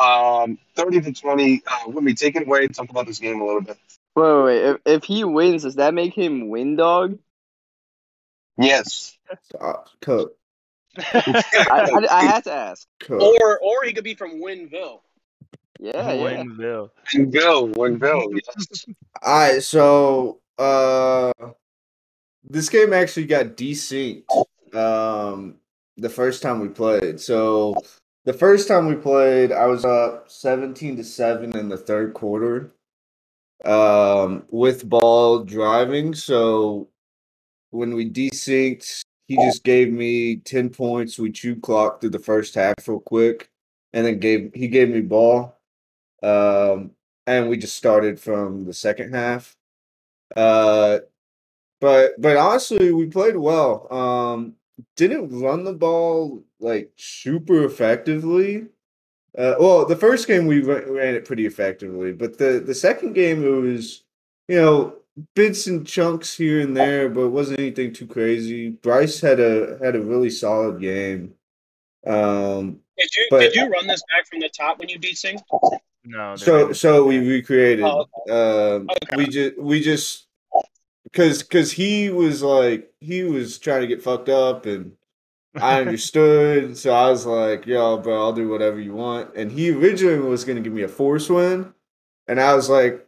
[0.00, 1.62] um, thirty to twenty.
[1.66, 3.76] Uh, Wimmy, take it away and talk about this game a little bit.
[4.16, 4.64] Wait, wait, wait.
[4.64, 7.18] If, if he wins, does that make him win dog?
[8.56, 9.18] Yes,
[9.60, 10.36] Uh, Cook,
[10.96, 12.86] I, I, I had to ask.
[13.08, 15.00] Or or he could be from Winville.
[15.80, 16.42] Yeah, yeah.
[16.44, 16.90] Winville.
[17.14, 18.40] Winville, Winville.
[18.46, 18.86] Yes.
[19.22, 21.32] All right, so uh,
[22.48, 24.24] this game actually got desynced
[24.74, 25.56] um,
[25.96, 27.20] the first time we played.
[27.20, 27.74] So
[28.24, 32.72] the first time we played, I was up seventeen to seven in the third quarter,
[33.64, 36.14] um, with ball driving.
[36.14, 36.88] So
[37.70, 41.18] when we desynced, he just gave me ten points.
[41.18, 43.48] We chewed clock through the first half real quick,
[43.92, 45.58] and then gave he gave me ball.
[46.22, 46.92] Um,
[47.26, 49.56] and we just started from the second half.
[50.36, 51.00] Uh,
[51.80, 53.92] but but honestly, we played well.
[53.92, 54.54] Um,
[54.96, 58.66] didn't run the ball like super effectively.
[59.36, 63.14] Uh, well, the first game we ra- ran it pretty effectively, but the the second
[63.14, 64.04] game it was,
[64.48, 64.96] you know,
[65.34, 68.70] bits and chunks here and there, but it wasn't anything too crazy.
[68.70, 71.34] Bryce had a had a really solid game.
[72.06, 75.38] Um, Did you But- did you run this back from the top when you desync?
[76.04, 76.36] No.
[76.36, 76.74] So didn't.
[76.76, 77.84] so we recreated.
[77.84, 79.16] Oh, Um, Okay.
[79.16, 80.26] we just we just
[81.04, 84.92] because because he was like he was trying to get fucked up and
[85.54, 86.76] I understood.
[86.76, 90.44] so I was like, "Yo, bro, I'll do whatever you want." And he originally was
[90.44, 91.72] gonna give me a force win,
[92.28, 93.06] and I was like,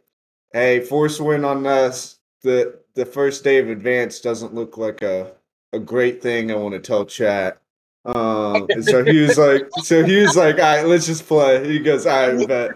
[0.53, 2.19] "Hey, force win on us.
[2.43, 5.33] The the first day of advance doesn't look like a
[5.73, 6.51] a great thing.
[6.51, 7.59] I want to tell chat."
[8.05, 11.67] Um, so he was like, so he was like, all right, let's just play.
[11.67, 12.71] He goes, all right, bet.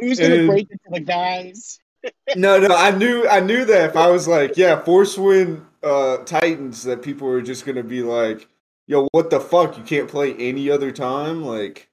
[0.00, 1.78] Who's gonna And- break it to the guys?
[2.34, 6.16] No, no, I knew, I knew that if I was like, yeah, force win, uh,
[6.24, 8.48] Titans, that people were just gonna be like,
[8.90, 9.78] yo, what the fuck?
[9.78, 11.88] You can't play any other time, like,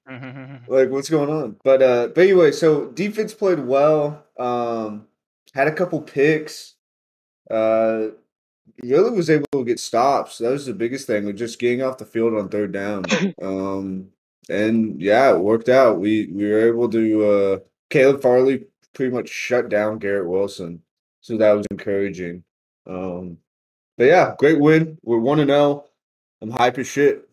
[0.68, 1.58] like what's going on?
[1.64, 4.26] But uh, but anyway, so defense played well.
[4.38, 5.06] Um,
[5.54, 6.74] had a couple picks.
[7.50, 8.08] Uh,
[8.84, 10.40] really was able to get stops.
[10.40, 11.26] That was the biggest thing.
[11.26, 13.06] With just getting off the field on third down.
[13.42, 14.10] Um,
[14.50, 16.00] and yeah, it worked out.
[16.00, 17.26] We we were able to.
[17.26, 20.82] Uh, Caleb Farley pretty much shut down Garrett Wilson,
[21.22, 22.44] so that was encouraging.
[22.88, 23.38] Um,
[23.98, 24.98] but yeah, great win.
[25.04, 25.87] We're one and zero.
[26.42, 27.28] I'm hype as shit.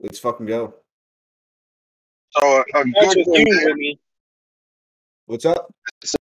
[0.00, 0.74] Let's fucking go.
[2.30, 3.60] So a, a good with you.
[3.60, 4.00] Jimmy.
[5.26, 5.72] What's up?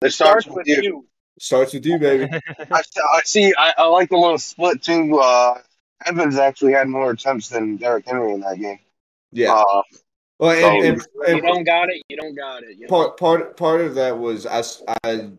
[0.03, 1.07] It starts with you.
[1.38, 2.29] Starts with you, baby.
[2.71, 2.83] I,
[3.14, 3.55] I see.
[3.57, 5.19] I, I like the little split too.
[5.19, 5.59] Uh,
[6.05, 8.79] Evans actually had more attempts than Derrick Henry in that game.
[9.33, 9.53] Yeah.
[9.53, 9.83] Uh,
[10.38, 12.03] Well, and, and, You don't got it.
[12.09, 12.77] You don't got it.
[12.77, 12.88] You know?
[12.88, 14.62] part part part of that was I,
[15.05, 15.31] I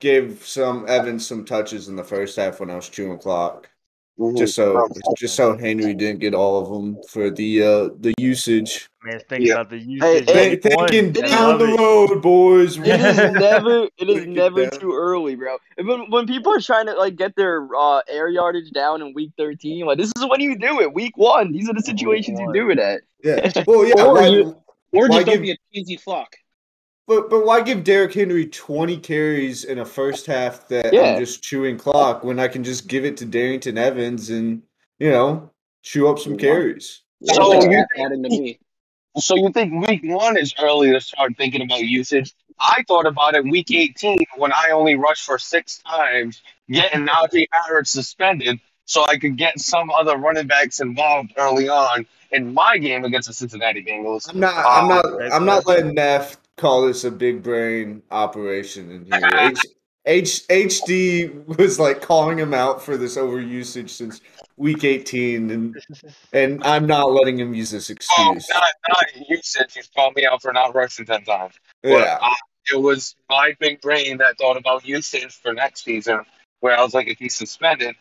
[0.00, 3.70] gave some Evans some touches in the first half when I was chewing clock,
[4.18, 4.36] mhm.
[4.36, 8.88] just so just so Henry didn't get all of them for the uh the usage.
[9.02, 9.54] Man, thinking Yeah.
[9.54, 10.30] about the usage.
[10.30, 10.88] Hey, of Think, one.
[10.88, 11.78] thinking down Love the it.
[11.78, 12.78] road, boys.
[12.78, 13.88] It is never.
[13.98, 14.80] It is never down.
[14.80, 15.58] too early, bro.
[15.76, 19.32] When when people are trying to like get their uh, air yardage down in week
[19.36, 20.94] thirteen, like this is when you do it.
[20.94, 21.52] Week one.
[21.52, 22.54] These are the situations you one.
[22.54, 23.02] do it at.
[23.22, 23.50] Yeah.
[23.66, 24.02] Well, yeah.
[24.04, 24.56] Or why- you-
[24.92, 26.36] Or Why just don't give- be a cheesy fuck.
[27.06, 31.14] But but why give Derrick Henry twenty carries in a first half that Yeah.
[31.14, 34.62] I'm just chewing clock when I can just give it to Darrynton Evans and
[34.98, 35.50] you know
[35.82, 37.02] chew up some carries?
[37.22, 38.58] So you adding to me.
[39.16, 42.34] So you think week one is early to start thinking about usage?
[42.58, 47.46] I thought about it week 18 when I only rushed for six times, getting Najee
[47.52, 52.78] Harris suspended so I could get some other running backs involved early on in my
[52.78, 54.28] game against the Cincinnati Bengals.
[54.28, 58.90] I'm not I'm not Uh, I'm not letting Neff call this a big brain operation
[58.90, 59.20] in here.
[60.06, 64.20] H, H HD was like calling him out for this overusage since
[64.56, 65.76] week 18 and
[66.32, 68.48] and I'm not letting him use this Oh, excuse.
[68.52, 69.76] not, not usage.
[69.76, 71.54] You called me out for not rushing 10 times.
[71.82, 72.18] Yeah.
[72.20, 72.34] uh,
[72.72, 76.20] it was my big brain that thought about usage for next season,
[76.60, 77.94] where I was like, if he's suspended,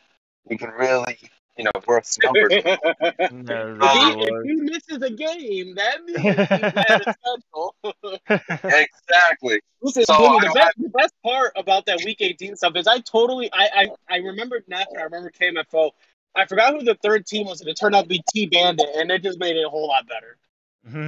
[0.46, 1.18] we can really,
[1.58, 2.52] you know, work some numbers.
[2.52, 7.76] if, No, really he, if he misses a game, that means he's had a special.
[8.64, 9.62] exactly.
[9.82, 12.88] Listen, So, Jimmy, the don't best, the best part about that Week 18 stuff is
[12.88, 15.92] I totally, I, I, I remembered Napster, I remember KMFO.
[16.36, 18.88] I forgot who the third team was, and it turned out to be T Bandit,
[18.96, 20.38] and it just made it a whole lot better.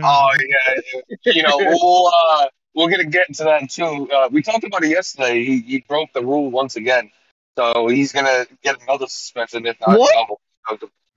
[0.03, 4.09] Oh yeah, you know we'll uh, we're gonna get into that too.
[4.09, 5.43] Uh, we talked about it yesterday.
[5.43, 7.09] He, he broke the rule once again,
[7.57, 10.13] so he's gonna get another suspension if not What?
[10.13, 10.39] double.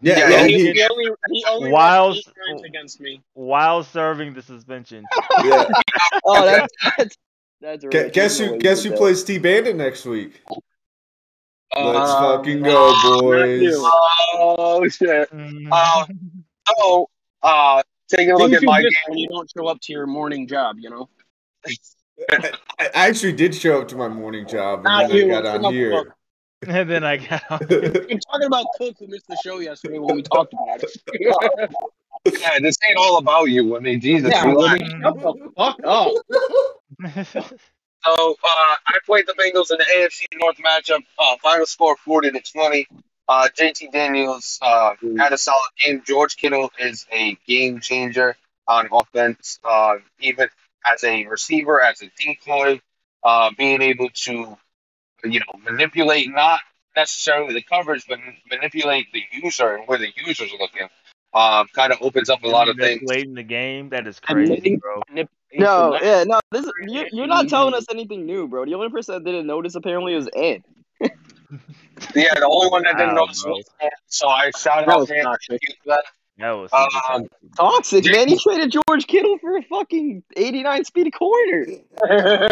[0.00, 3.20] Yeah, Yeah, yeah, he, he- he only, he only Wild- rushed eight times against me.
[3.34, 5.04] While serving the suspension.
[5.44, 5.64] yeah.
[6.24, 7.16] Oh, that's that's
[7.60, 7.84] that's.
[7.84, 10.40] Gu- Guess There's no who guess to who do plays T Bandit next week?
[11.76, 13.74] Let's Um, fucking go, not boys.
[14.34, 15.30] Oh shit!
[15.32, 15.68] Mhm.
[15.70, 16.06] Uh,
[16.78, 17.10] so
[17.42, 18.90] uh, taking a look Things at you my game.
[19.08, 21.08] when you don't show up to your morning job, you know?
[22.30, 25.42] I I actually did show up to my morning job and Not then you, I
[25.42, 26.14] got on a here.
[26.60, 26.70] Cook.
[26.74, 27.58] and then I got on.
[27.62, 31.74] I'm talking about Cook who missed the show yesterday when we talked about it.
[32.26, 33.76] Yeah, this ain't all about you.
[33.76, 34.80] I mean, Jesus, yeah, relax.
[34.80, 36.12] Jimmy, shut the fuck up.
[38.04, 41.04] So uh, I played the Bengals in the AFC North matchup.
[41.18, 42.86] Uh, final score forty to twenty.
[43.28, 46.02] Uh, JT Daniels uh, had a solid game.
[46.06, 50.48] George Kittle is a game changer on offense, uh, even
[50.86, 52.80] as a receiver, as a decoy,
[53.22, 54.56] uh, being able to,
[55.24, 56.60] you know, manipulate not
[56.96, 58.18] necessarily the coverage, but
[58.50, 60.88] manipulate the user and where the user's looking.
[61.34, 63.02] Um, kind of opens up a lot of things.
[63.04, 63.90] late in the game.
[63.90, 65.02] That is crazy, living- bro.
[65.54, 66.40] No, yeah, no.
[66.52, 68.64] This is, you're, you're not telling us anything new, bro.
[68.64, 70.62] The only person that didn't notice apparently was Ed.
[71.00, 73.52] Yeah, the only one that didn't Wow, notice bro.
[73.52, 75.38] was Ant, so I shouted That out was Ant.
[76.38, 76.40] Toxic.
[76.40, 76.44] Thank that.
[76.44, 78.02] That was Um, toxic.
[78.02, 78.28] Toxic, man.
[78.28, 81.66] He traded George Kittle for a fucking 89 speed corner.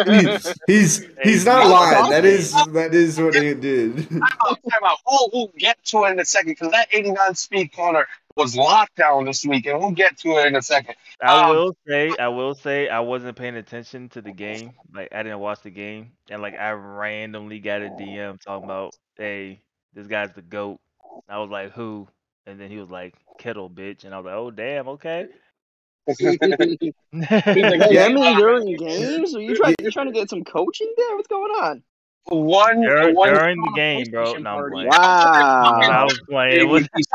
[0.05, 2.09] he's he's he's not lying.
[2.09, 2.25] That Dawson.
[2.25, 4.09] is that is what he did.
[4.09, 4.97] Time out, time out.
[5.07, 8.95] We'll, we'll get to it in a second because that 89 speed corner was locked
[8.95, 10.95] down this week, and we'll get to it in a second.
[11.21, 14.73] I um, will say, I will say, I wasn't paying attention to the game.
[14.93, 18.95] Like I didn't watch the game, and like I randomly got a DM talking about,
[19.15, 19.61] "Hey,
[19.93, 20.79] this guy's the goat."
[21.27, 22.07] I was like, "Who?"
[22.47, 25.27] And then he was like, "Kettle, bitch," and I was like, "Oh damn, okay."
[26.07, 26.77] like, "Oh,
[27.13, 29.35] Yeah, yeah, I mean, during games?
[29.35, 31.17] Are you trying, you trying to get some coaching there?
[31.17, 31.83] What's going on?
[32.29, 34.33] One, Dur- one during the game, bro.
[34.35, 34.87] No, I'm playing.
[34.89, 34.97] Wow.
[34.97, 36.59] I was playing.
[36.61, 37.05] It was piece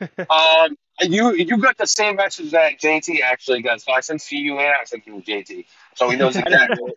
[0.30, 3.80] um, you you got the same message that JT actually got.
[3.80, 6.92] So I sent to you and I sent to JT, so he knows exactly.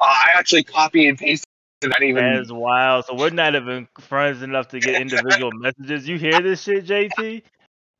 [0.00, 1.49] Uh, I actually copy and pasted.
[1.82, 2.34] Not even.
[2.34, 3.06] That's wild.
[3.06, 6.06] So we're not even friends enough to get individual messages.
[6.06, 7.42] You hear this shit, JT?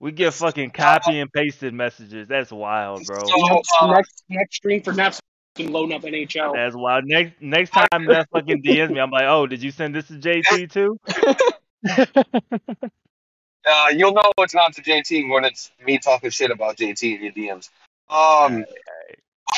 [0.00, 2.28] We get fucking copy and pasted messages.
[2.28, 3.20] That's wild, bro.
[3.20, 5.20] So, Next, uh, next, next stream for Naps
[5.56, 6.54] can load up NHL.
[6.54, 7.04] That's wild.
[7.06, 10.14] Next next time that fucking DMs me, I'm like, oh, did you send this to
[10.14, 10.98] JT too?
[13.62, 17.22] Uh, you'll know it's not to JT when it's me talking shit about JT in
[17.22, 17.68] your DMs.
[18.08, 18.64] Um.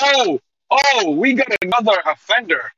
[0.03, 2.73] Oh, oh, we got another offender.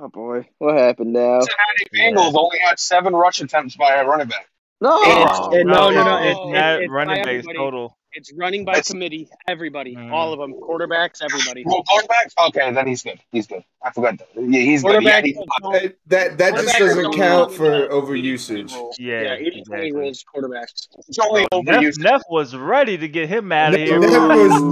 [0.00, 1.40] Oh boy, what happened now?
[1.40, 4.46] Cincinnati Bengals only had seven rush attempts by a running back.
[4.80, 6.16] No, It's- It's, no, no, no.
[6.18, 7.98] it's, It's, it's not it's, it's running by base total.
[8.12, 9.28] It's running by It's- committee.
[9.48, 10.12] Everybody, Mhm.
[10.12, 11.64] all of them, quarterbacks, everybody.
[11.66, 12.46] Well, quarterbacks.
[12.48, 13.18] Okay, then he's good.
[13.32, 13.64] He's good.
[13.82, 14.28] I forgot that.
[14.36, 15.02] Yeah, he's good.
[15.02, 18.70] Yeah, Quarterbacks he's, don't- That that, that just doesn't count for in the overusage.
[18.98, 19.92] Yeah, yeah, 80 exactly.
[19.92, 20.86] rules quarterbacks.
[21.08, 21.98] he's only Oh, Neff, overused.
[21.98, 23.98] Neff was ready to get him out of Neff here.
[23.98, 24.12] was-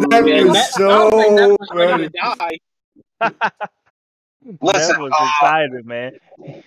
[0.08, 2.08] Neff was so I don't think Net was ready ready.
[2.10, 2.58] to
[3.20, 3.50] die.
[4.62, 6.12] Listen, Neff was uh, excited, man.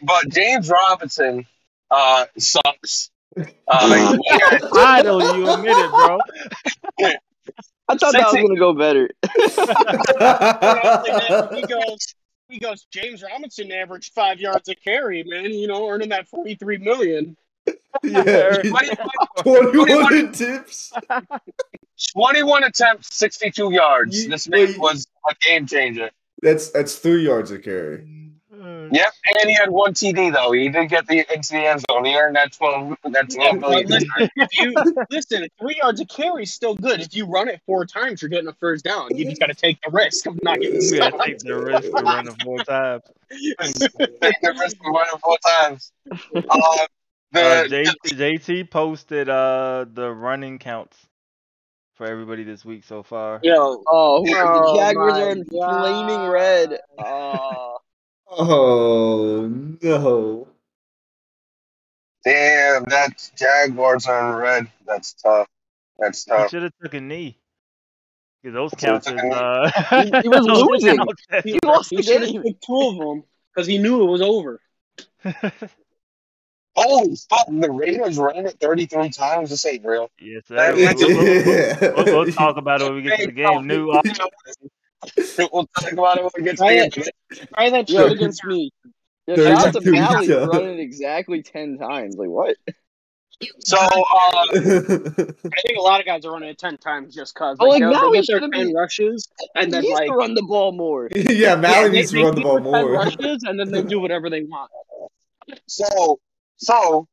[0.02, 1.46] But James Robinson
[1.89, 3.10] uh, sucks.
[3.38, 4.50] Uh, yeah,
[5.04, 6.20] you admit it, bro.
[7.88, 9.10] I thought that was gonna go better.
[11.56, 12.15] he goes,
[12.50, 12.86] he goes.
[12.92, 15.46] James Robinson averaged five yards a carry, man.
[15.46, 17.38] You know, earning that forty-three million.
[18.04, 18.62] yeah,
[19.44, 20.92] 21 tips.
[22.13, 24.24] 21 attempts, 62 yards.
[24.24, 26.10] You- this man was a game changer.
[26.41, 28.06] That's that's three yards of carry.
[28.91, 30.52] Yep, and he had one TD though.
[30.52, 32.06] He did get the into the end zone.
[32.06, 33.88] He earned that 12 that 12 But million.
[33.88, 34.75] listen, if you
[35.12, 36.99] listen, three yards of carry is still good.
[36.99, 39.15] If you run it four times, you're getting a first down.
[39.15, 41.23] You just got to take the risk of not getting You gotta stopped.
[41.23, 43.04] take the risk of running four times.
[43.60, 45.91] Take the risk of running four times.
[46.34, 46.86] Uh,
[47.32, 50.97] the, Uh, JT, JT posted uh the running counts
[52.00, 53.42] for everybody this week so far.
[53.44, 56.80] Yo, Oh, the Oh Jaguars are in flaming red.
[56.98, 57.78] Oh,
[58.30, 59.48] Oh
[59.82, 60.48] no.
[62.24, 64.72] damn, that Jaguars are in red.
[64.88, 65.46] That's tough.
[65.98, 66.50] That's He tough.
[66.52, 67.38] should have took a knee.
[68.46, 69.36] Cause those Should've counts took is a knee.
[69.36, 69.70] uh
[70.06, 71.06] He- he was losing.
[71.44, 72.44] he lost he the should have game.
[72.44, 74.62] took two of them because he knew it was over.
[76.76, 79.50] Holy fuck, the Raiders ran it 33 times.
[79.50, 80.10] This ain't real.
[80.20, 80.74] yes, sir.
[80.76, 81.78] We'll, we'll- Yeah.
[81.96, 83.68] we'll- we'll talk about it when we get to the game.
[83.68, 83.88] New
[85.52, 86.90] we'll talk about it when we get to the
[87.36, 87.48] game.
[87.54, 88.04] Try that Yo.
[88.08, 88.72] shit against me.
[89.28, 92.16] Yeah, shout out to 32 Mally for running exactly ten times.
[92.16, 92.56] Like what?
[93.60, 97.58] So, uh, I think a lot of guys are running it ten times just cause.
[97.60, 100.42] But, like, they'll- now they'll he shouldn't ten be- rushes and then like run the
[100.44, 101.10] ball more.
[101.16, 102.92] yeah, Mally they- needs to they run the ball more.
[102.92, 104.72] rushes and then they do whatever they want.
[105.68, 106.20] so,
[106.60, 107.08] so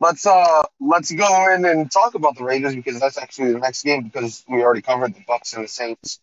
[0.00, 3.82] let's uh let's go in and talk about the Raiders because that's actually the next
[3.82, 6.20] game because we already covered the Bucks and the Saints.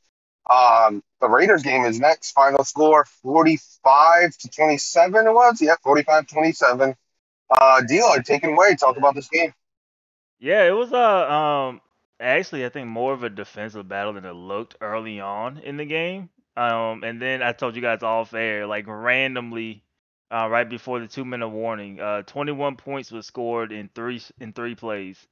[0.49, 2.31] Um, the Raiders game is next.
[2.33, 5.27] Final score forty-five to twenty-seven.
[5.27, 6.95] It was yeah, 45-27.
[7.49, 8.75] Uh, Deal, take it away.
[8.75, 9.53] Talk about this game.
[10.39, 11.81] Yeah, it was a um
[12.19, 15.85] actually I think more of a defensive battle than it looked early on in the
[15.85, 16.29] game.
[16.57, 19.82] Um and then I told you guys off air, like randomly
[20.33, 24.21] uh right before the two minute warning, uh twenty one points was scored in three
[24.41, 25.27] in three plays.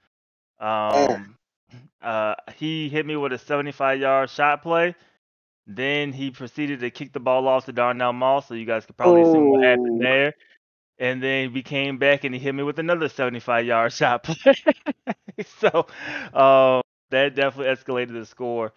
[0.59, 1.37] Um
[2.01, 4.95] uh he hit me with a seventy five yard shot play.
[5.67, 8.97] Then he proceeded to kick the ball off to Darnell Moss, so you guys could
[8.97, 10.01] probably see what happened Oh.
[10.01, 10.33] there.
[10.99, 14.55] And then we came back and he hit me with another 75 yard shot play.
[15.59, 15.87] so
[16.33, 18.73] um, that definitely escalated the score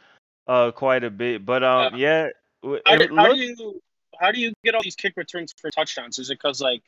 [0.48, 1.44] uh, quite a bit.
[1.44, 2.28] But um, yeah,
[2.62, 3.82] w- How do, it how do you
[4.20, 6.18] how do you get all these kick returns for touchdowns?
[6.18, 6.82] Is it because like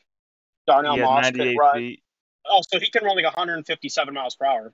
[0.65, 1.77] Darnell he has Moss can run?
[1.77, 2.03] feet.
[2.49, 4.73] Oh, so he can run like 157 miles per hour.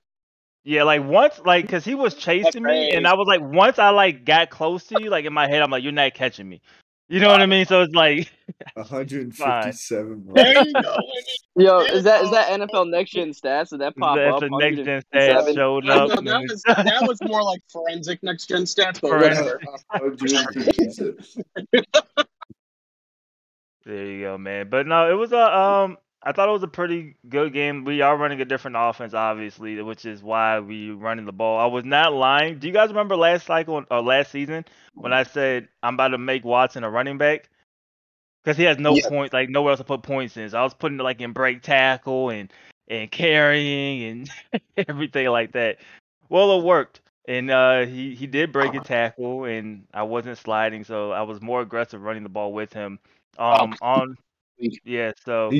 [0.65, 3.89] Yeah, like once, like, cause he was chasing me, and I was like, once I
[3.89, 6.61] like got close to you, like in my head, I'm like, you're not catching me.
[7.09, 7.65] You know what I mean?
[7.65, 8.31] So it's like,
[8.75, 10.19] 157.
[10.21, 10.33] bro.
[10.33, 10.97] There you go.
[11.55, 13.69] Yo, is that is that NFL Next Gen stats?
[13.69, 14.39] Did that pop if up?
[14.39, 16.09] the next gen stats showed up.
[16.09, 19.59] no, that was that was more like forensic next gen stats, but Forensic.
[19.91, 21.15] whatever.
[23.85, 23.95] 157.
[23.95, 24.69] There you go, man.
[24.69, 27.83] But no, it was a um I thought it was a pretty good game.
[27.83, 31.59] We are running a different offense, obviously, which is why we running the ball.
[31.59, 32.59] I was not lying.
[32.59, 34.65] Do you guys remember last cycle or last season
[34.95, 37.49] when I said I'm about to make Watson a running back?
[38.43, 39.07] Because he has no Yeah.
[39.07, 40.49] points, like nowhere else to put points in.
[40.49, 42.51] So I was putting it like in break tackle and
[42.87, 45.77] and carrying and everything like that.
[46.29, 50.83] Well, it worked, and uh, he he did break a tackle, and I wasn't sliding,
[50.83, 52.99] so I was more aggressive running the ball with him.
[53.37, 54.15] Um, on
[54.85, 55.51] yeah, so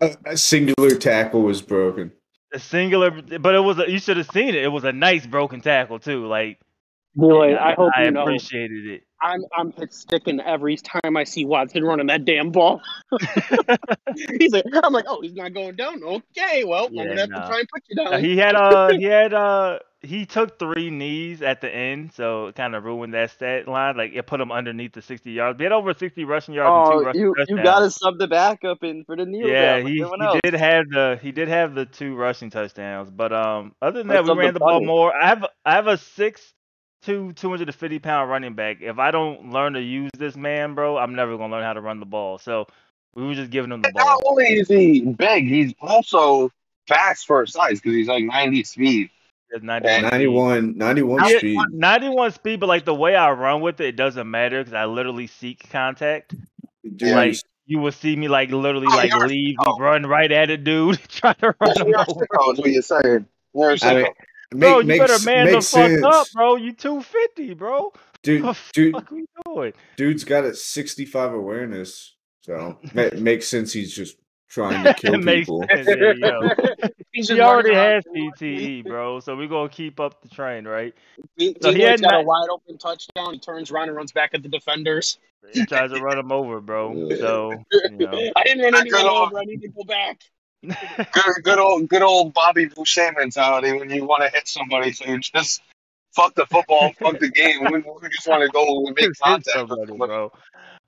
[0.00, 2.12] a, a singular tackle was broken.
[2.52, 4.56] a singular, but it was a, you should have seen it.
[4.56, 6.26] It was a nice broken tackle too.
[6.26, 6.60] Like
[7.14, 8.22] Boy, I hope I you know.
[8.22, 9.02] appreciated it.
[9.20, 12.80] I'm I'm hit sticking every time I see Watson running that damn ball.
[14.38, 16.02] he's like, I'm like, oh, he's not going down.
[16.02, 17.40] Okay, well, Yeah, I'm gonna have nah.
[17.42, 18.24] to try and put you down.
[18.24, 22.56] he had uh he had uh he took three knees at the end, so it
[22.56, 23.96] kind of ruined that stat line.
[23.96, 25.58] Like it put him underneath the 60 yards.
[25.58, 28.26] He had over 60 rushing yards and two Oh, rushing you you gotta sub the
[28.28, 31.48] backup in for the kneel Yeah, down like he, he did have the he did
[31.48, 34.80] have the two rushing touchdowns, but um other than That's that we ran the ball
[34.80, 34.86] funny.
[34.86, 35.14] more.
[35.16, 36.52] I have I have a six
[37.02, 38.78] two two hundred and fifty pound running back.
[38.80, 41.80] If I don't learn to use this man, bro, I'm never gonna learn how to
[41.80, 42.38] run the ball.
[42.38, 42.66] So
[43.14, 44.22] we were just giving him the And not ball.
[44.26, 46.50] only is he big, he's also
[46.86, 49.10] fast for his size because he's like 90 speed.
[49.52, 50.02] It's 91.
[50.10, 51.58] 91, 91 speed.
[51.72, 54.86] 91 speed, but like the way I run with it, it doesn't matter because I
[54.86, 56.34] literally seek contact.
[56.96, 57.36] Dude, Like
[57.66, 59.72] you will see me like literally Oh, like leave sicko.
[59.74, 62.26] and run right at a dude, try to run him You're over.
[62.30, 63.26] what you're saying.
[63.54, 63.94] You're a I sicko.
[64.04, 64.12] mean,
[64.60, 66.56] Bro, make, you better makes, man the makes fuck up, bro.
[66.56, 67.92] You 250, bro.
[68.22, 69.72] Dude, What the dude, fuck we doing?
[69.96, 72.14] dude's got a 65 awareness.
[72.42, 74.16] So ma- makes sense he's just
[74.48, 75.64] trying to kill people.
[75.70, 75.86] sense.
[75.86, 76.50] There you go.
[77.12, 78.34] He's He already has around.
[78.36, 79.20] CTE, bro.
[79.20, 80.94] So we're gonna keep up the train, right?
[81.36, 83.34] D- So he D-Lloyd's had got a wide open touchdown.
[83.34, 85.18] He turns around and runs back at the defenders.
[85.52, 87.14] He tries to run him over, bro.
[87.18, 88.12] So you know.
[88.36, 89.38] I didn't run Good anyone over.
[89.38, 90.20] I need to go back.
[90.62, 95.04] Good, good old, good old Bobby Boucher mentality when you want to hit somebody, so
[95.06, 95.60] you just
[96.12, 97.64] fuck the football, fuck the game.
[97.64, 99.48] We, we just want to go and make contact.
[99.50, 100.08] somebody, somebody.
[100.08, 100.32] bro.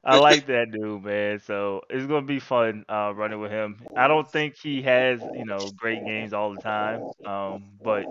[0.05, 1.41] I like that dude, man.
[1.41, 3.89] So it's gonna be fun uh, running with him.
[3.95, 8.09] I don't think he has, you know, great games all the time, um, but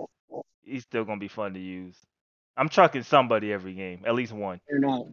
[0.62, 1.96] he's still gonna be fun to use.
[2.56, 5.06] I'm trucking somebody every game, at least one, You're not.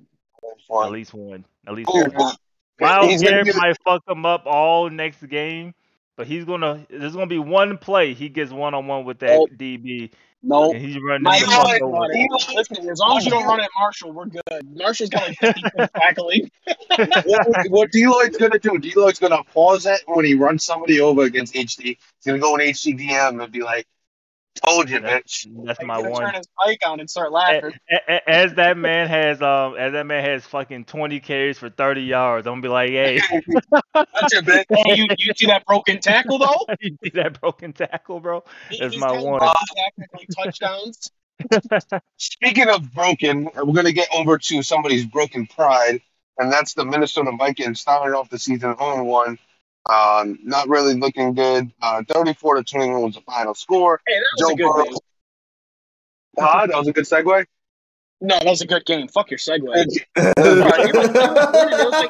[0.82, 2.36] at least one, at least Ooh, one.
[2.80, 5.74] but Myles he's Garrett might fuck him up all next game,
[6.18, 6.86] but he's gonna.
[6.90, 9.50] There's gonna be one play he gets one on one with that Nope.
[9.58, 10.12] DB,
[10.44, 10.72] No.
[10.72, 12.10] and he's running My the Eli- fuck God,
[12.56, 14.42] Listen, as long as you don't run at Marshall, we're good.
[14.76, 15.62] Marshall's got like 50
[15.96, 16.52] tackling.
[17.26, 18.78] what, what D-Lloyd's gonna do?
[18.80, 21.84] D-Lloyd's gonna pause it when he runs somebody over against HD.
[21.84, 23.86] He's gonna go in HDDM and be like,
[24.66, 26.22] "Told you, bitch." That's He's my gonna one.
[26.24, 27.74] turn his mic on and start laughing.
[27.89, 31.70] a- a- As that man has, um, as that man has fucking 20 carries for
[31.70, 33.22] 30 yards, I'm gonna be like, hey,
[33.93, 34.66] That's your bitch.
[34.70, 36.66] Hey, you, you see that broken tackle though?
[36.80, 38.43] you see that broken tackle, bro?
[38.70, 39.39] That's he's my one.
[39.39, 41.12] broken touchdowns.
[42.18, 46.02] Speaking of broken, we're gonna get over to somebody's broken pride,
[46.38, 49.39] and that's the Minnesota Vikings starting off the season 0 1.
[49.90, 51.72] Um, not really looking good.
[51.82, 54.00] Uh, 34 to 21 was the final score.
[54.08, 54.84] Hey, that was Joe a good Burrow.
[54.86, 54.94] game.
[56.40, 57.46] Ah, that was a good segue.
[58.22, 59.08] No, that was a good game.
[59.08, 59.66] Fuck your segue.
[59.76, 60.96] it Uh, was like it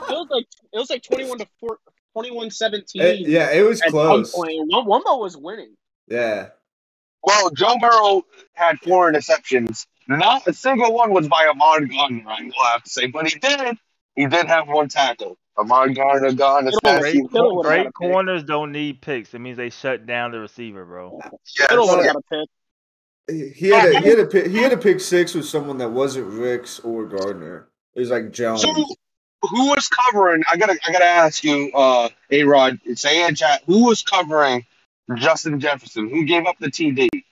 [0.10, 1.78] was like it was like 21 to 4,
[2.14, 4.32] 21 17 It- yeah, it was close.
[4.32, 4.58] some point.
[4.72, 5.76] Wum- Wumbo was winning.
[6.08, 6.50] Yeah.
[7.24, 9.86] Well, Joe Burrow had four interceptions.
[10.08, 13.40] Not a single one was by Ahmad Gardner, I will have to say, but he
[13.40, 13.78] did.
[14.16, 15.38] He did have one tackle.
[15.58, 17.32] Ahmad Gardner gone this Kittle- past Great.
[17.32, 17.94] Kittle great had a pick.
[17.94, 19.34] corners don't need picks.
[19.34, 21.20] It means they shut down the receiver, bro.
[21.58, 22.06] Kittle would Yes.
[22.06, 22.46] have got a
[23.28, 23.56] pick.
[23.56, 25.90] He had a he had a pick, he had a pick six with someone that
[25.90, 27.68] wasn't Ricks or Gardner.
[27.96, 28.62] It was like Jones.
[28.62, 30.44] So, who was covering?
[30.52, 34.66] I gotta, I gotta ask you, uh, A Rod, say in chat, who was covering
[35.16, 36.10] Justin Jefferson?
[36.10, 37.08] Who gave up the TD?
[37.14, 37.24] If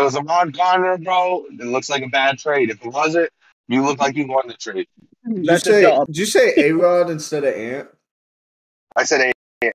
[0.00, 2.70] it was Ahmad Gardner, bro, it looks like a bad trade.
[2.70, 3.30] If it wasn't,
[3.66, 4.86] you look like you won the trade.
[5.26, 7.88] Did you That's a say did you say A Rod instead of Ant?
[8.96, 9.72] I said, A.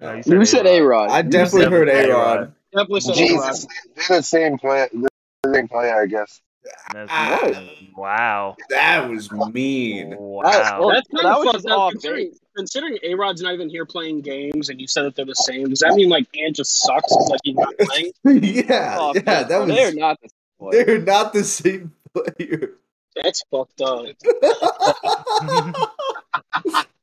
[0.00, 1.10] No, You said A Rod.
[1.10, 2.52] I definitely heard A A-Rod.
[2.72, 3.26] Definitely said A-Rod.
[3.52, 3.66] Jesus,
[4.08, 4.88] they're the same player.
[4.92, 5.08] The
[5.52, 6.40] same player, I guess.
[6.92, 7.64] That's, Ah.
[7.96, 8.56] wow.
[8.70, 10.14] That was mean.
[10.18, 10.42] Wow.
[10.44, 11.78] That's That kind of was fucked up.
[11.78, 15.24] off Considering, considering A Rod's not even here playing games, and you said that they're
[15.26, 15.68] the same.
[15.68, 17.10] Does that mean like Ant just sucks?
[17.12, 18.12] Like he's not playing?
[18.24, 19.68] yeah, Oh, yeah, that was.
[19.68, 20.84] They're was not the same player.
[20.84, 22.70] they're not the same player.
[23.22, 24.06] That's fucked up.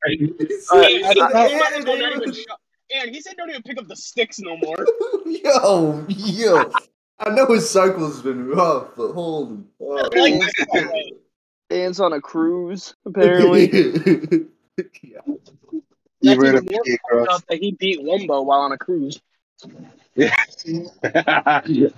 [0.06, 1.38] He said- I don't know.
[1.40, 2.54] Ant, Don't Ant even was- show-
[2.94, 4.86] And he said don't even pick up the sticks no more.
[5.26, 6.70] Yo, yo.
[7.18, 10.14] I know his cycle's been rough, but holy fuck.
[10.14, 10.40] Like,
[11.70, 13.68] Dan's on a cruise, apparently.
[15.02, 15.20] yeah.
[15.26, 15.26] You
[16.22, 16.82] That's ran even a more
[17.26, 19.20] fucked up that he beat Wumbo while on a cruise.
[20.14, 20.34] Yeah.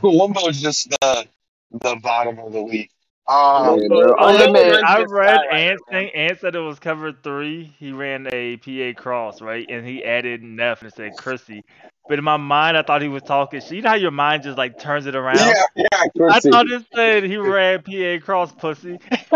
[0.02, 1.26] Wumbo's just the
[1.70, 2.90] the bottom of the league.
[3.28, 4.12] Um, Yeah.
[4.18, 6.10] Oh, I no, I read right Ant thing.
[6.14, 7.74] Ant said it was cover three.
[7.78, 9.66] He ran a PA cross, right?
[9.68, 11.64] And he added Neff and said Chrissy.
[12.08, 13.70] But in my mind, I thought he was talking shit.
[13.72, 15.36] You know how your mind just like turns it around?
[15.38, 16.50] yeah, yeah, I Chrissy.
[16.50, 18.98] thought it said he ran PA cross pussy.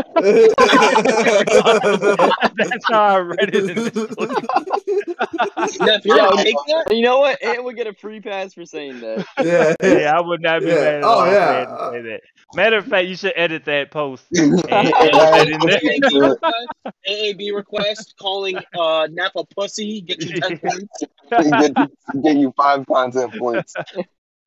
[2.56, 3.70] That's how I read it.
[3.70, 4.30] In this clip.
[5.80, 6.86] Neff, you're Yo, gonna take that?
[6.90, 7.40] you know what?
[7.42, 9.24] Ant would get a free pass for saying that.
[9.42, 9.74] yeah.
[9.86, 10.74] yeah, I would not be Yeah.
[10.74, 11.24] mad at Oh, all.
[11.26, 11.60] if yeah.
[11.60, 12.20] Ant say that.
[12.56, 14.24] Matter of fact, you should edit that post.
[14.34, 16.30] AAB And, and put that in there.
[16.30, 16.64] request,
[17.08, 20.00] AAB request calling uh, Neff a pussy.
[20.00, 21.02] Get you 10 points.
[21.30, 21.90] get,
[22.22, 23.74] get you five content points.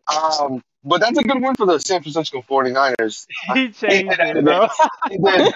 [0.07, 3.25] Um, but that's a good win for the San Francisco 49ers.
[3.53, 4.69] he changed it, bro.
[5.09, 5.53] He did.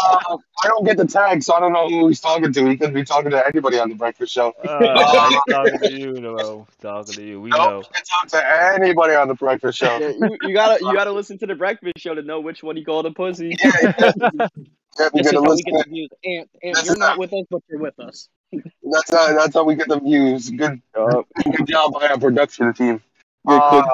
[0.00, 2.66] Uh, I don't get the tag, so I don't know who he's talking to.
[2.66, 4.52] He could be talking to anybody on the Breakfast Show.
[4.64, 6.66] Uh, he's talking to you, bro.
[6.68, 7.40] He's talking to you.
[7.40, 7.80] We know.
[7.80, 9.98] Nope, he can talk to anybody on the Breakfast Show.
[9.98, 12.76] Yeah, you, you gotta you gotta listen to the breakfast show to know which one
[12.76, 13.56] he called a pussy.
[13.58, 15.72] Yeah, you This is gotta listen.
[15.72, 16.10] get the views.
[16.24, 18.28] Ant, Ant, you're not with us, but you're with us.
[18.52, 20.50] That's how, that's how we get the views.
[20.50, 23.02] Good good job by our production team.
[23.46, 23.90] Good Uh.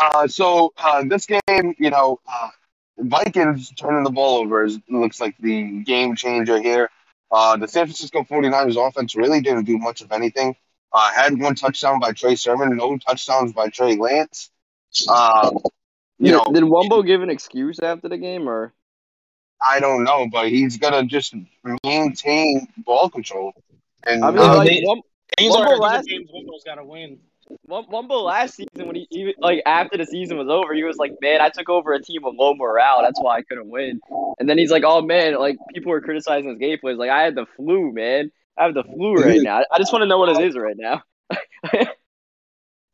[0.00, 2.48] Uh, so uh, this game, you know, uh,
[2.98, 6.90] Vikings turning the ball over is, looks like the game changer here.
[7.30, 10.56] Uh, the San Francisco 49ers offense really didn't do much of anything.
[10.92, 14.50] Uh, had one touchdown by Trey Sermon, no touchdowns by Trey Lance.
[15.08, 15.58] Um,
[16.18, 18.72] you Did, know, did Wumbo give an excuse after the game, or
[19.68, 21.34] I don't know, but he's gonna just
[21.84, 23.52] maintain ball control.
[24.04, 25.00] And I mean, Uh, like they- Wum,
[25.38, 27.18] Games Wumbo are, these are last- games Wumbo's got to win.
[27.66, 30.96] Wum- Wumbo last season when he even like after the season was over, he was
[30.96, 33.02] like, "Man, I took over a team with low morale.
[33.02, 34.00] That's why I couldn't win."
[34.38, 36.96] And then he's like, "Oh man, like people were criticizing his game plays.
[36.98, 38.30] Like I had the flu, man.
[38.56, 39.58] I have the flu right now.
[39.60, 41.02] I- I just want to know what it is right now."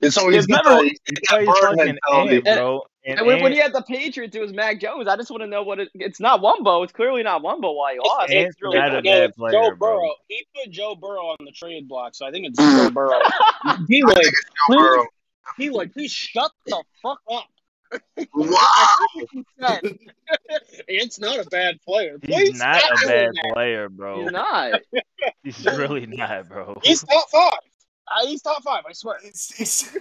[0.03, 2.41] and so he's got Remember- the, he's It's got like bird mentality.
[2.41, 2.83] Bro.
[3.05, 5.09] And And when, when he had the Patriots, it was Mac Jones.
[5.09, 5.89] I just want to know what it.
[5.95, 6.85] It's not Wumbo.
[6.85, 7.75] It's clearly not Wumbo.
[7.75, 8.31] Why he lost?
[8.31, 9.05] Ant's It's really not a not.
[9.05, 9.97] bad Joe player, bro.
[9.99, 10.15] Burrow.
[10.29, 13.19] He put Joe Burrow on the trade block, so I think it's Joe Burrow.
[13.89, 14.31] He like, Joe
[14.69, 15.07] Burrow.
[15.57, 17.47] he like, please shut the fuck up.
[18.35, 18.57] Wow.
[19.33, 19.81] He said,
[20.87, 22.19] it's not a bad player.
[22.21, 24.23] He's Please not a bad player, bro.
[24.25, 24.81] He's not.
[25.43, 26.79] He's really not, bro.
[26.85, 27.53] He's top five.
[28.11, 28.85] Uh, he's top five.
[28.89, 29.19] I swear.
[29.23, 29.53] He's-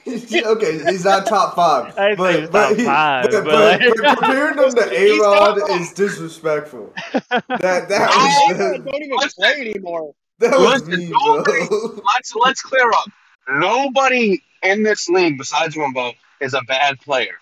[0.03, 1.97] he's- okay, he's not top five.
[1.99, 4.89] I ain't say he's top he- five, but, but but- like- but comparing him to
[4.97, 6.93] A Rod is disrespectful.
[7.11, 10.13] That I that don't was even play anymore.
[10.39, 12.01] that was Listen, me, nobody- bro.
[12.15, 13.09] let's let's clear up.
[13.49, 17.37] Nobody in this league besides Wumbo is a bad player.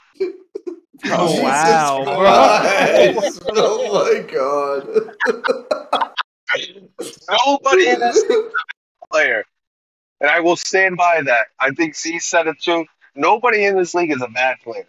[1.07, 2.03] Oh, Jesus wow.
[2.05, 3.41] Christ.
[3.51, 4.87] oh my god.
[7.45, 9.43] Nobody in this league is a bad player,
[10.21, 11.47] and I will stand by that.
[11.59, 12.85] I think C said it too.
[13.15, 14.85] Nobody in this league is a bad player.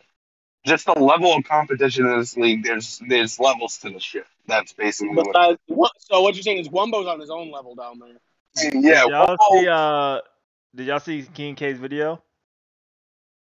[0.65, 2.65] Just the level of competition in this league.
[2.65, 4.27] There's there's levels to the shit.
[4.47, 5.27] That's basically what.
[5.33, 8.73] Besides, what, so what you're saying is Wumbo's on his own level down there.
[8.81, 9.69] Yeah, Did y'all Wumbo- see?
[9.69, 10.21] Uh,
[10.75, 12.21] did y'all see King K's video?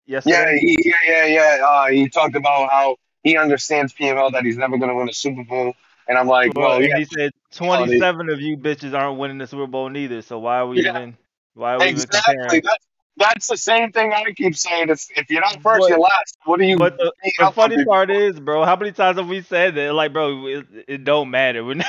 [0.06, 0.58] Yeah, Yesterday.
[0.58, 1.66] he, yeah, yeah, yeah.
[1.66, 5.12] Uh, he talked about how he understands PML that he's never going to win a
[5.14, 5.74] Super Bowl,
[6.08, 9.46] and I'm like, Well, well, yeah, he said twenty-seven of you bitches aren't winning the
[9.46, 10.20] Super Bowl neither.
[10.20, 10.90] So why are we Yeah.
[10.90, 11.16] even?
[11.54, 12.60] Why are we even exactly.
[12.60, 12.86] That's,
[13.16, 14.90] that's the same thing I keep saying.
[14.90, 16.36] It's, if you're not first, But- you're last.
[16.44, 16.76] What do you?
[16.76, 19.42] But the, think the how funny people- part is, bro, how many times have we
[19.42, 19.94] said that?
[19.94, 21.64] Like, bro, it, it don't matter.
[21.64, 21.86] We're not.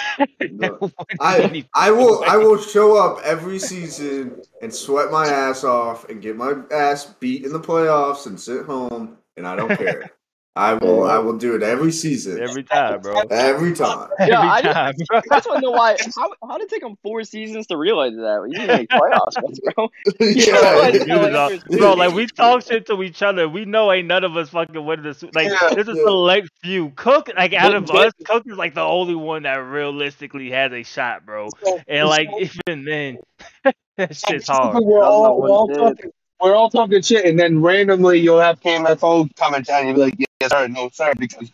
[0.51, 6.07] Look, I I will I will show up every season and sweat my ass off
[6.09, 10.11] and get my ass beat in the playoffs and sit home and I don't care.
[10.57, 12.41] I will I will do it every season.
[12.41, 13.19] every time, bro.
[13.29, 14.09] Every time.
[14.17, 15.17] Every I just- time, bro.
[15.17, 15.97] I just want to know why.
[16.15, 18.47] How, how did it take them four seasons to realize that?
[18.49, 19.89] You didn't make playoffs, once, bro.
[20.21, 20.91] yeah.
[20.91, 23.49] Dude, uh, bro, like we talk shit to each other.
[23.49, 25.23] We know ain't none of us fucking winning this.
[25.33, 25.71] Like Yeah.
[25.73, 26.03] there's a Yeah.
[26.05, 26.91] select few.
[26.91, 30.83] Cook, like out of us, Cook is like the only one that realistically has a
[30.83, 31.49] shot, bro.
[31.87, 33.17] And like even then,
[33.97, 34.81] that shit's hard.
[34.81, 36.11] We're all, we're all talking.
[36.41, 39.99] We're all talking shit, and then randomly you'll have KMFO come and tell you, be
[40.01, 41.49] like, yes sir, no sir, because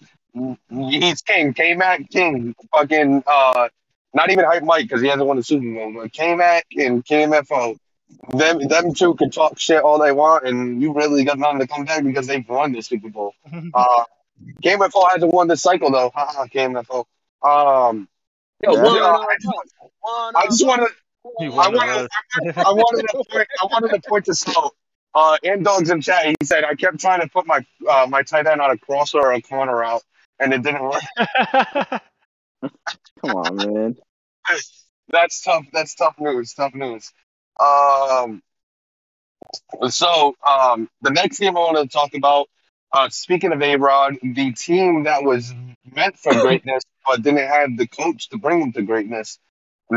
[0.70, 1.54] he's king.
[1.54, 3.70] K Mac King, fucking, uh,
[4.14, 7.06] not even hype Mike because he hasn't won the Super Bowl, but K Mac and
[7.06, 7.78] KMFO,
[8.34, 11.68] them them two can talk shit all they want, and you really got nothing to
[11.68, 13.34] come back because they've won the Super Bowl.
[13.74, 14.04] Uh,
[14.64, 16.12] KMFO hasn't won this cycle though.
[16.16, 17.06] Haha, KMFO.
[17.44, 18.08] Um,
[18.64, 18.84] Yo, Yeah.
[18.84, 19.48] one yeah, on I just,
[20.02, 20.88] one I just want to.
[21.40, 22.10] He I wanted, us.
[22.58, 24.74] I wanted to point, I wanted to point this out.
[25.14, 28.24] Uh, and dogs in chat, he said I kept trying to put my uh, my
[28.24, 30.04] tight end on a crosser or a corner route,
[30.40, 31.02] and it didn't work.
[33.22, 33.98] Come on, man.
[35.10, 35.66] That's tough.
[35.74, 36.54] That's tough news.
[36.54, 37.12] Tough news.
[37.60, 38.42] Um,
[39.90, 42.48] so um, the next game I wanted to talk about.
[42.94, 45.54] Uh, speaking of A Rod, the team that was
[45.94, 49.40] meant for greatness but didn't have the coach to bring them to greatness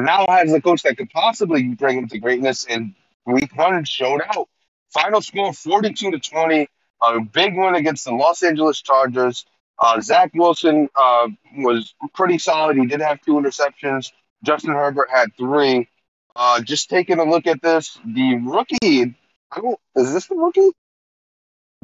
[0.03, 2.65] now has the coach that could possibly bring him to greatness.
[2.65, 2.95] And
[3.27, 4.49] week one showed out.
[4.93, 6.69] Final score 42 to 20.
[7.03, 9.45] A big win against the Los Angeles Chargers.
[9.79, 12.77] Uh, Zach Wilson uh, was pretty solid.
[12.77, 14.13] He did have two interceptions.
[14.45, 15.89] Justin Herbert had three.
[16.37, 19.15] Uh, just taking a look at this, the rookie.
[19.53, 20.71] I don't, is this the rookie?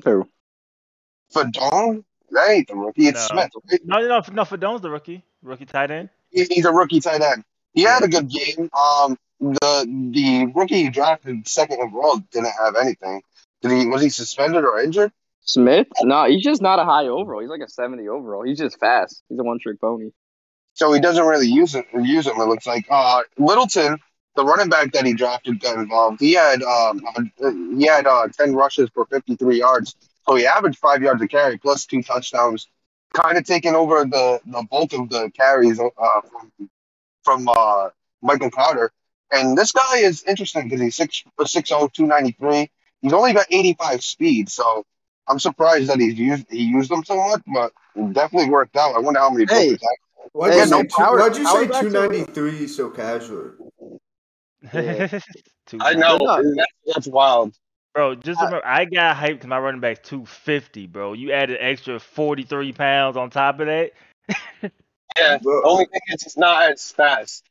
[0.05, 0.29] Who?
[1.35, 2.05] Fadon?
[2.31, 3.09] That ain't the rookie.
[3.09, 3.43] It's No.
[3.43, 3.51] Smith.
[3.71, 3.81] Right?
[3.85, 4.43] no, no, no.
[4.45, 6.09] Fadon's the rookie, rookie tight end.
[6.31, 7.45] He- He's a rookie tight end.
[7.73, 8.71] He had a good game.
[8.73, 13.23] Um, the the rookie he drafted second overall didn't have anything.
[13.63, 13.87] Did he?
[13.87, 15.13] Was he suspended or injured?
[15.43, 15.89] Smith?
[16.03, 17.41] No, he's just not a high overall.
[17.41, 18.43] He's like a 70 overall.
[18.43, 19.23] He's just fast.
[19.29, 20.11] He's a one trick pony.
[20.75, 21.87] So he doesn't really use it.
[21.93, 22.41] Use him.
[22.41, 23.99] It looks like uh, Littleton,
[24.37, 26.21] the running back that he drafted, got involved.
[26.21, 27.03] He had um,
[27.77, 29.97] he had uh, ten rushes for fifty three yards.
[30.29, 32.69] So he averaged five yards a carry plus two touchdowns.
[33.13, 36.71] Kind of taking over the, the bulk of the carries uh, from
[37.31, 37.91] from uh,
[38.23, 38.91] Michael Carter.
[39.31, 42.69] And this guy is interesting because he's 6 6'0", 293.
[43.03, 44.85] He's only got 85 speed, so
[45.29, 48.97] I'm surprised that he's used he used them so much, but it definitely worked out.
[48.97, 49.67] I wonder how many Hey.
[49.77, 49.97] players that-
[50.33, 53.53] Why'd Hey, you no say, power- why'd you say power backs 293 so casual?
[55.67, 57.55] Too I know that's, that's wild.
[57.95, 61.15] Bro, just remember, I got hyped because my running back's 250, bro.
[61.15, 63.93] You added extra 43 pounds on top of that?
[65.21, 65.63] Yeah, Bro.
[65.65, 67.45] only thing is it's not as fast.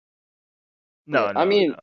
[1.08, 1.40] No, Yeah, no.
[1.40, 1.76] I mean, no.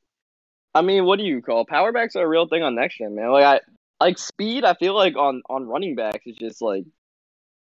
[0.74, 3.14] I mean, what do you call power backs are a real thing on next gen,
[3.14, 3.30] man.
[3.30, 4.64] Like I like speed.
[4.64, 6.84] I feel like on on running backs is just like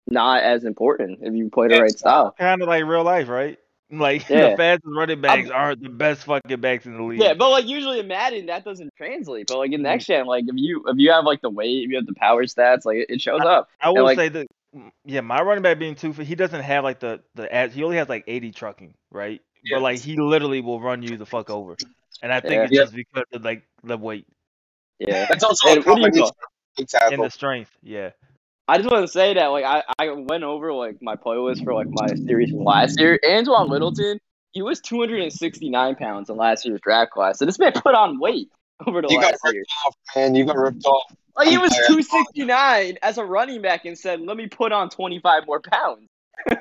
[0.08, 2.36] not as important if you play the Yeah, right style.
[2.38, 3.58] kind of like real life, right?
[3.90, 4.50] Like Yeah.
[4.52, 7.22] the fastest running backs aren't the best fucking backs in the league.
[7.22, 9.48] Yeah, but like usually in Madden that doesn't translate.
[9.48, 9.84] But like in mm-hmm.
[9.84, 12.14] next gen, like if you if you have like the weight, if you have the
[12.14, 13.70] power stats, like it, it shows up.
[13.80, 14.48] I will like- say that,
[15.06, 17.84] yeah, my running back being two, feet, he doesn't have like the the ad- he
[17.84, 19.42] only has like 80 trucking, right?
[19.64, 19.78] Yeah.
[19.78, 21.76] But like he literally will run you the fuck over,
[22.22, 22.64] and I think Yeah.
[22.64, 22.82] it's Yeah.
[22.84, 24.28] just because of like the weight
[25.00, 25.26] Yeah.
[25.30, 26.34] That's also Hey, a what do you combination call- of
[26.78, 27.72] big and the strength.
[27.82, 28.12] Yeah,
[28.68, 31.74] I just want to say that like I, I went over like my playlist for
[31.74, 33.20] like my series from last year.
[33.28, 34.20] Antoine Littleton,
[34.54, 37.40] he was 269 pounds in last year's draft class.
[37.40, 38.50] So this man put on weight
[38.86, 39.62] over the You got last year.
[39.62, 40.36] ripped off, man.
[40.36, 41.14] You got ripped off.
[41.36, 45.46] Like he was 269 as a running back and said, "Let me put on 25
[45.46, 46.08] more pounds."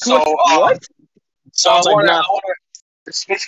[0.00, 0.84] So, uh, what?
[1.52, 2.24] So I like wanna, math.
[2.24, 3.38] I wanna,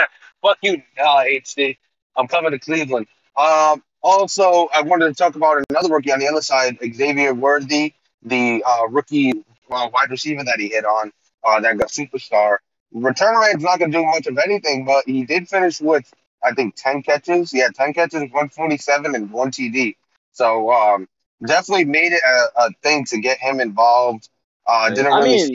[0.42, 1.76] fuck you, uh, HD.
[2.16, 3.08] I'm coming to Cleveland.
[3.36, 7.94] Um, also, I wanted to talk about another rookie on the other side, Xavier Worthy,
[8.22, 9.32] the uh, rookie
[9.70, 11.12] uh, wide receiver that he hit on,
[11.44, 12.58] uh, that got superstar.
[12.92, 16.12] Return rate's not going to do much of anything, but he did finish with,
[16.44, 17.52] I think, 10 catches.
[17.52, 19.96] Yeah, 10 catches, 147, and one TD.
[20.32, 21.08] So um,
[21.46, 24.28] definitely made it a, a thing to get him involved.
[24.66, 25.54] Uh, didn't I really mean- see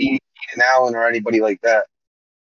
[0.53, 1.85] Keenan Allen or anybody like that.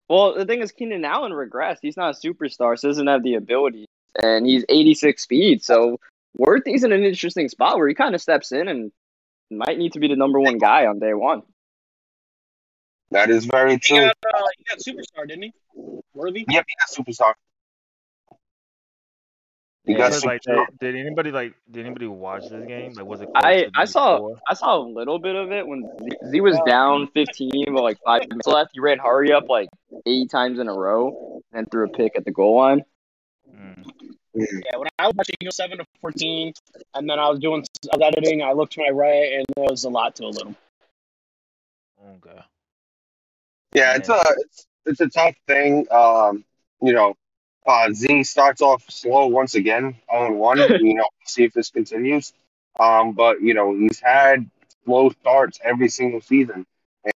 [0.09, 1.79] Well, the thing is, Keenan Allen regressed.
[1.81, 3.87] He's not a superstar, so doesn't have the ability,
[4.23, 5.63] and he's 86 speed.
[5.63, 5.99] So
[6.37, 8.91] Worthy's in an interesting spot where he kind of steps in and
[9.51, 11.41] might need to be the number one guy on day one.
[13.11, 13.99] That is very He true.
[13.99, 15.53] got, uh, he got superstar, didn't he?
[16.13, 16.45] Worthy.
[16.49, 17.33] Yep, he got superstar.
[19.87, 22.93] He Yeah, got like, did, did anybody like did anybody watch this game?
[22.93, 23.29] Like, was it?
[23.33, 24.35] I I saw score?
[24.45, 27.97] I saw a little bit of it when Z- Z was down 15 but like
[28.03, 28.71] five minutes left.
[28.73, 29.69] He ran hurry up like
[30.05, 32.83] eight times in a row and threw a pick at the goal line.
[33.49, 33.85] Mm.
[34.33, 36.51] Yeah, when I was watching, he was seven to fourteen,
[36.93, 37.63] and then I was doing
[37.93, 38.41] I was editing.
[38.43, 40.53] I looked to my right, and there was a lot to a little.
[42.05, 42.39] Okay.
[43.73, 45.87] Yeah, it's a it's, it's a tough thing.
[45.91, 46.43] Um,
[46.81, 47.15] you know,
[47.67, 50.57] uh, Z starts off slow once again, 0 1.
[50.81, 52.33] You know, see if this continues.
[52.79, 54.49] Um, but you know, he's had
[54.85, 56.65] slow starts every single season,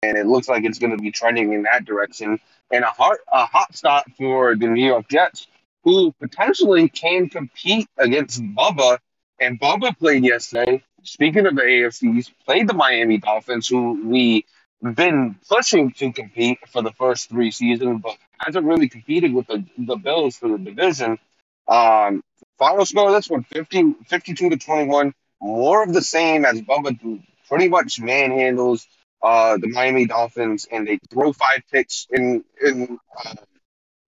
[0.04, 2.40] and it looks like it's going to be trending in that direction.
[2.72, 5.48] And a hot a hot start for the New York Jets,
[5.84, 9.00] who potentially can compete against Bubba.
[9.40, 10.84] And Bubba played yesterday.
[11.04, 14.46] Speaking of the AFCs, played the Miami Dolphins, who we
[14.82, 19.66] been pushing to compete for the first three seasons, but hasn't really competed with the,
[19.78, 21.18] the Bills for the division.
[21.68, 22.24] Um,
[22.58, 25.14] final score this one 50, 52 to 21.
[25.42, 26.98] More of the same as Bubba
[27.48, 28.86] pretty much manhandles
[29.22, 33.36] uh, the Miami Dolphins, and they throw five picks in in uh,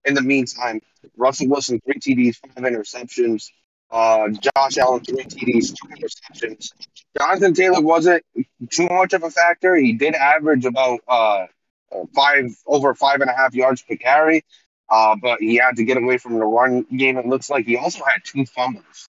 [0.04, 0.80] in the meantime.
[1.16, 3.50] Russell Wilson three TDs, five interceptions.
[3.90, 6.72] Uh, Josh Allen three TDs, two interceptions.
[7.18, 8.24] Jonathan Taylor wasn't
[8.70, 9.74] too much of a factor.
[9.74, 11.46] He did average about uh,
[11.92, 14.44] uh, five over five and a half yards per carry,
[14.88, 17.18] uh, but he had to get away from the run game.
[17.18, 19.08] It looks like he also had two fumbles.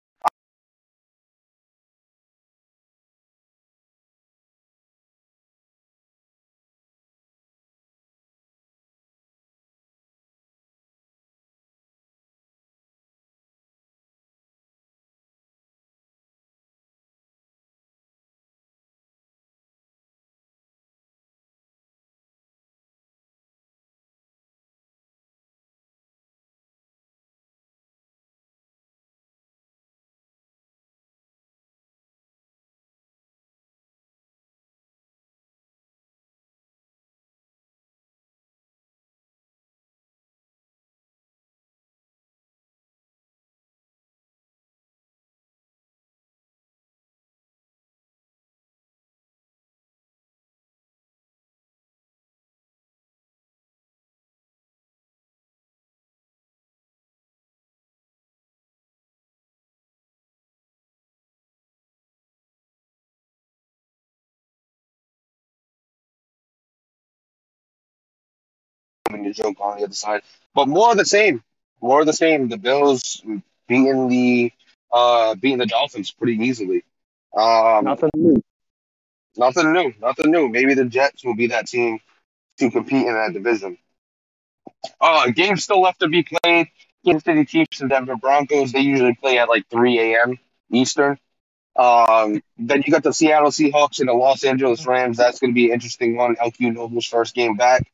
[69.11, 70.23] And Njoku on the other side.
[70.55, 71.43] But more of the same.
[71.81, 72.49] More of the same.
[72.49, 73.23] The Bills
[73.69, 74.53] beating the
[74.93, 76.85] uh beating the Dolphins pretty easily.
[77.37, 78.43] Um, Nothing new.
[79.37, 79.95] Nothing new.
[80.01, 80.49] Nothing new.
[80.49, 82.01] Maybe the Jets will be that team
[82.59, 83.79] to compete in that division.
[85.01, 86.69] Uh, games still left to be played.
[87.05, 88.73] Kansas City Chiefs and Denver Broncos.
[88.73, 90.39] They usually play at like 3 a.m.
[90.73, 91.19] Eastern.
[91.77, 95.17] Um, then you got the Seattle Seahawks and the Los Angeles Rams.
[95.19, 96.37] That's going to be an interesting one.
[96.37, 97.91] LQ Noble's first game back.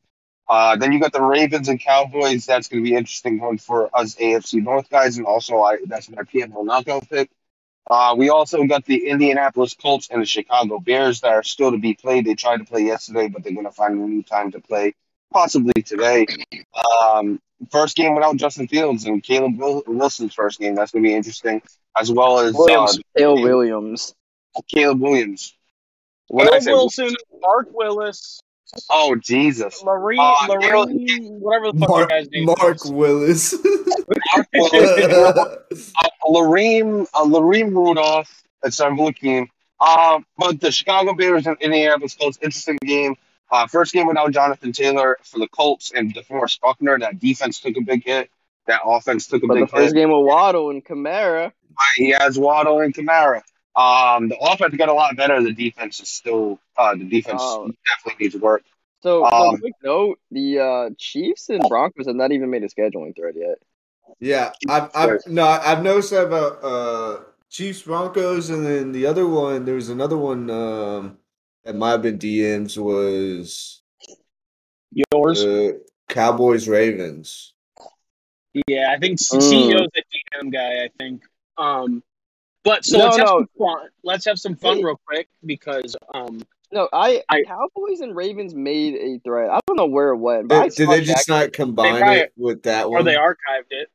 [0.53, 2.45] Uh, then you got the Ravens and Cowboys.
[2.45, 5.79] That's going to be an interesting one for us AFC North guys, and also I,
[5.87, 7.31] that's my PFL knockout pick.
[7.91, 11.79] Uh, we also got the Indianapolis Colts and the Chicago Bears that are still to
[11.79, 12.27] be played.
[12.27, 14.95] They tried to play yesterday, but they're going to find a new time to play,
[15.33, 16.27] possibly today.
[17.03, 17.41] Um,
[17.71, 20.75] first game without Justin Fields and Caleb Wil- Wilson's first game.
[20.75, 21.63] That's going to be interesting,
[21.99, 24.15] as well as Williams, uh, Dale Williams.
[24.69, 25.55] Caleb Williams.
[26.29, 26.67] What Caleb?
[26.67, 28.42] Wilson, Mark Willis,
[28.91, 29.83] Oh Jesus!
[29.83, 32.91] Larry, Uh, Larry, whatever the fuck Mark, that guy's name Mark is.
[32.91, 33.55] Willis.
[34.35, 35.93] Mark Willis.
[35.99, 39.47] uh, Lareem, uh, Lareem Rudolph at Lakeem.
[39.81, 43.17] Um, but the Chicago Bears and Indianapolis Colts, interesting game.
[43.51, 46.99] Uh, first game without Jonathan Taylor for the Colts and DeForest Buckner.
[46.99, 48.31] That defense took a big hit.
[48.69, 49.95] That offense took a But the big first hit.
[49.95, 51.53] game with Waddle and Kamara.
[51.97, 53.43] He has Waddle and Kamara.
[53.75, 55.43] Um, the offense got a lot better.
[55.43, 57.71] The defense is still uh, the defense Oh.
[57.87, 58.63] definitely needs work.
[59.03, 62.69] So, so Um, quick note: the uh, Chiefs and Broncos have not even made a
[62.69, 63.59] scheduling thread yet.
[64.21, 67.21] yeah, I've, I've no, I've noticed that about uh,
[67.51, 69.65] Chiefs Broncos, and then the other one.
[69.65, 71.19] There was another one um,
[71.65, 73.81] that might have been DMs was
[75.13, 75.45] Yours?
[75.45, 75.73] uh,
[76.09, 77.55] Cowboys Ravens.
[78.67, 79.71] Yeah, I think Mm.
[79.71, 80.85] CEO's a DM guy.
[80.85, 81.23] I think.
[81.57, 82.03] Um,
[82.65, 83.39] but so No, let's have no.
[83.39, 83.89] some fun.
[84.05, 86.43] Let's have some fun real quick because um,
[86.73, 89.51] No, I, I- Cowboys and Ravens made a thread.
[89.51, 92.21] I don't know where it went, but Did, did they just Jack- not combine probably-
[92.21, 93.01] it with that one?
[93.01, 93.89] or they archived it.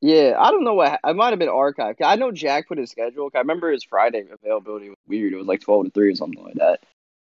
[0.00, 1.96] Yeah, I don't know what it might have been archived.
[2.04, 3.30] I know Jack put his schedule.
[3.34, 5.32] I remember his Friday availability was weird.
[5.32, 6.80] It was like twelve to three or something like that.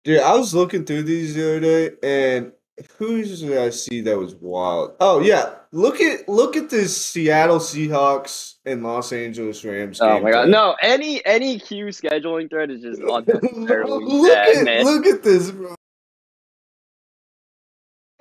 [0.04, 2.52] Dude, I was looking through these the other day, and
[2.98, 4.96] who's did I see that was wild?
[5.00, 10.02] Oh yeah, look at look at this Seattle Seahawks and Los Angeles Rams.
[10.02, 10.52] Oh game my god, today.
[10.52, 10.76] no!
[10.82, 14.84] Any any Q scheduling thread is just unnecessarily look bad, at man.
[14.86, 15.76] look at this, bro.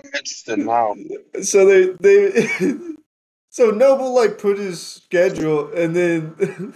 [0.03, 0.95] I'm interested now.
[1.43, 2.73] So they they
[3.51, 6.75] so Noble like put his schedule, and then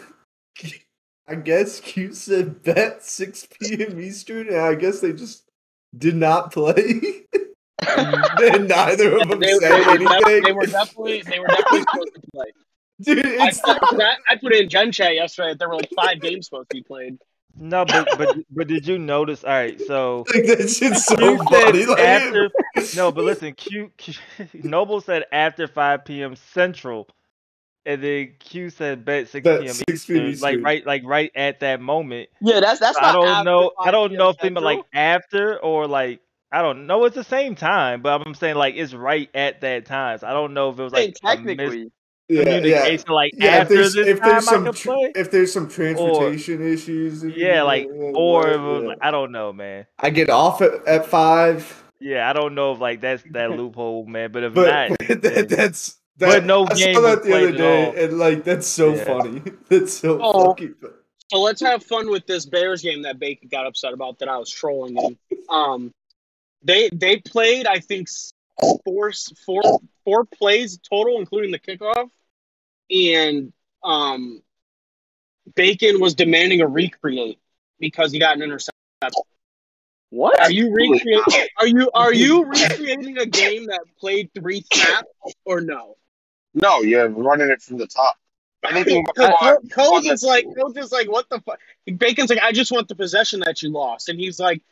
[1.28, 4.00] I guess Q said bet six p.m.
[4.00, 5.44] Eastern, and I guess they just
[5.96, 7.24] did not play.
[7.86, 10.42] And neither of them They, said they, were anything.
[10.44, 12.46] they were definitely they were definitely supposed to play.
[13.00, 16.20] Dude, I, it's I, I put in Gen Chat yesterday that there were like five
[16.20, 17.18] games supposed to be played.
[17.58, 19.44] No, but but but did you notice?
[19.44, 21.82] All right, so like that shit's so Q funny.
[21.84, 22.50] said Like, after.
[22.96, 24.14] No, but listen, Q, Q
[24.54, 26.34] Noble said after 5 p.m.
[26.36, 27.08] Central,
[27.84, 29.74] and then Q said bet 6 Bet p.m.
[29.74, 32.30] 6 Eastern, like right, like right at that moment.
[32.40, 33.12] Yeah, that's that's I not.
[33.12, 33.72] don't after know.
[33.78, 36.20] I don't know if they meant like after or like
[36.52, 37.04] I don't know.
[37.06, 40.18] It's the same time, but I'm saying like it's right at that time.
[40.18, 41.90] So I don't know if it was Hey, like a technically.
[42.28, 42.96] yeah, yeah.
[43.08, 47.24] like Yeah, if after there's this if there's some tr- if there's some transportation issues,
[47.24, 49.86] Yeah, like or it was, like, I don't know, man.
[49.98, 54.04] I get off at, at five, Yeah, I don't know if like that's that loophole,
[54.06, 54.30] man.
[54.30, 57.52] But if but not, that, that's that, But no I game saw that the other
[57.52, 59.04] day, and like that's so Yeah.
[59.04, 59.42] funny.
[59.70, 60.48] That's so Oh.
[60.48, 60.74] fucking.
[60.82, 60.92] Funny.
[61.30, 64.36] So let's have fun with this Bears game that Bacon got upset about that I
[64.36, 65.18] was trolling in.
[65.48, 65.90] Um,
[66.64, 68.32] they they played I think s-
[68.84, 69.12] four
[69.44, 72.10] four four plays total, including the kickoff,
[72.90, 73.52] and
[73.82, 74.42] um,
[75.54, 77.38] Bacon was demanding a recreate
[77.78, 78.72] because he got an interception.
[80.10, 80.40] What?
[80.40, 81.22] Are you recreating?
[81.58, 85.08] Are you are you recreating a game that played three snaps
[85.44, 85.96] or no?
[86.54, 88.16] No, you're running it from the top.
[88.64, 91.58] Anything Co- before, Co- Coach is like, Coach is like, what the fuck?
[91.96, 94.62] Bacon's like, I just want the possession that you lost, and he's like,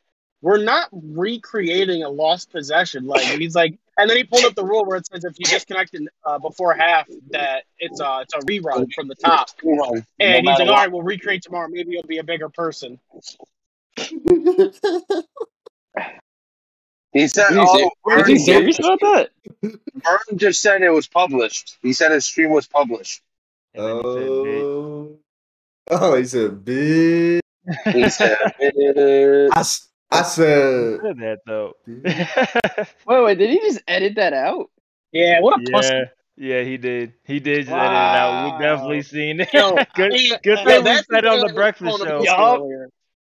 [0.42, 3.06] we're not recreating a lost possession.
[3.06, 5.44] Like, he's like, and then he pulled up the rule where it says if you
[5.46, 9.50] disconnect in, uh, before half, that it's uh it's a rerun from the top.
[9.62, 11.68] you no And he's like, all right, we'll recreate tomorrow.
[11.68, 12.98] Maybe you'll be a bigger person.
[17.12, 19.30] He said, Is he "Oh, Vern, Is he serious about that?
[19.62, 21.76] Vern just said it was published.
[21.82, 23.22] He said his stream was published.
[23.74, 25.18] and he said, Oh,
[25.90, 27.40] oh, he's a bitch.
[27.92, 28.38] He said.
[29.52, 31.74] I, s- I said, said that though.
[31.86, 34.70] Wait, wait, did he just edit that out?
[35.12, 35.88] Yeah, what a pussy.
[35.94, 36.04] yeah,
[36.36, 37.14] yeah, he did.
[37.24, 38.44] He did just edit it out.
[38.44, 39.52] We definitely seen it.
[39.52, 42.18] Yo, good, he- good yo, thing we said who on the breakfast show.
[42.18, 42.62] pussy Yup.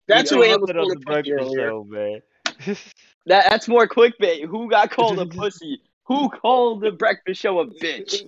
[0.08, 2.22] That's We who said Ant was it on the breakfast show, man.
[3.26, 4.46] That that's more clickbait.
[4.46, 5.82] Who got called a pussy?
[6.06, 8.24] Who called the breakfast show a bitch?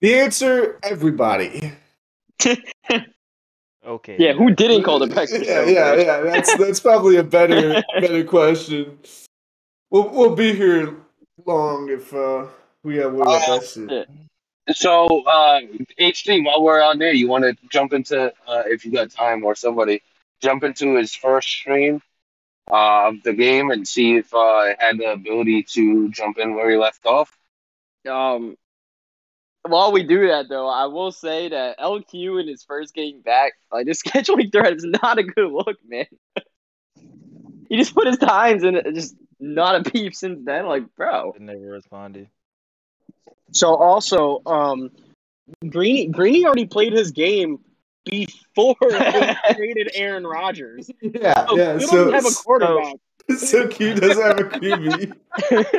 [0.00, 1.72] The answer, everybody.
[3.88, 4.16] Okay.
[4.18, 6.20] Yeah, who didn't call the breakfast Yeah, yeah, yeah.
[6.20, 8.98] That's that's probably a better better question.
[9.90, 10.94] We'll we'll be here
[11.46, 12.46] long if uh,
[12.82, 14.08] we have one of Uh, that shit.
[14.76, 15.60] So, uh,
[15.98, 19.42] HD, while we're on there, you want to jump into, uh, if you got time
[19.42, 20.02] or somebody,
[20.42, 22.02] jump into his first stream
[22.70, 26.54] uh, of the game and see if uh, it had the ability to jump in
[26.54, 27.34] where he left off.
[28.06, 28.58] Um,
[29.68, 33.52] while we do that though, I will say that LQ in his first game back,
[33.72, 36.06] like this scheduling threat is not a good look, man.
[37.68, 40.66] he just put his times in just not a peep since then.
[40.66, 42.28] Like, bro, I never responded.
[43.52, 44.90] So also, um,
[45.68, 47.58] Greeny Greeny already played his game
[48.04, 50.90] before they traded Aaron Rodgers.
[51.00, 51.74] Yeah, So yeah.
[51.76, 52.84] we So don't have a quarterback.
[52.86, 55.12] so Q doesn't have a QB.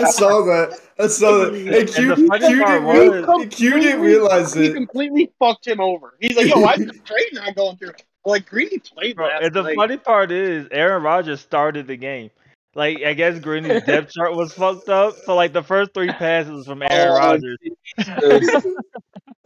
[0.00, 0.78] I saw that.
[0.98, 1.54] I saw that.
[1.54, 2.84] And Q, And the Q didn't,
[3.26, 4.74] was- Q didn't realize he it.
[4.74, 6.14] completely fucked him over.
[6.20, 7.92] He's like, "Yo, why is the trade not going through?"
[8.24, 9.76] Like Greeny played Bro, last and the night.
[9.76, 12.30] funny part is, Aaron Rodgers started the game.
[12.76, 15.14] Like, I guess Greeny's depth chart was fucked up.
[15.24, 17.58] So, like, the first three passes was from oh, Aaron Oh, Rodgers.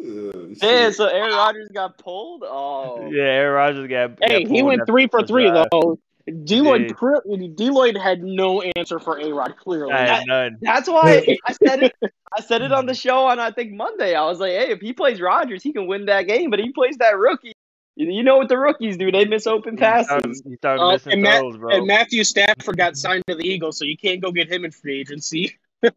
[0.01, 0.95] Oh, shit.
[0.95, 2.43] So Aaron Rodgers got pulled.
[2.47, 4.19] Oh, Yeah, Aaron Rodgers got.
[4.23, 5.67] Hey, got he went three for three drive.
[5.71, 5.99] though.
[6.45, 7.57] D-Lloyd, did.
[7.57, 9.57] D-Lloyd had no answer for A Rod.
[9.57, 10.59] Clearly, I had none.
[10.61, 11.95] that's why I said it.
[12.37, 14.14] I said it on the show on I think Monday.
[14.14, 16.51] I was like, hey, if he plays Rodgers, he can win that game.
[16.51, 17.53] But he plays that rookie.
[17.97, 19.11] You you know what the rookies do?
[19.11, 20.43] They miss open He started, passes.
[20.47, 21.70] he started Uh, missing and Matt- throws, bro.
[21.76, 24.70] and Matthew Stafford got signed to the Eagles, so you can't go get him in
[24.70, 25.57] free agency.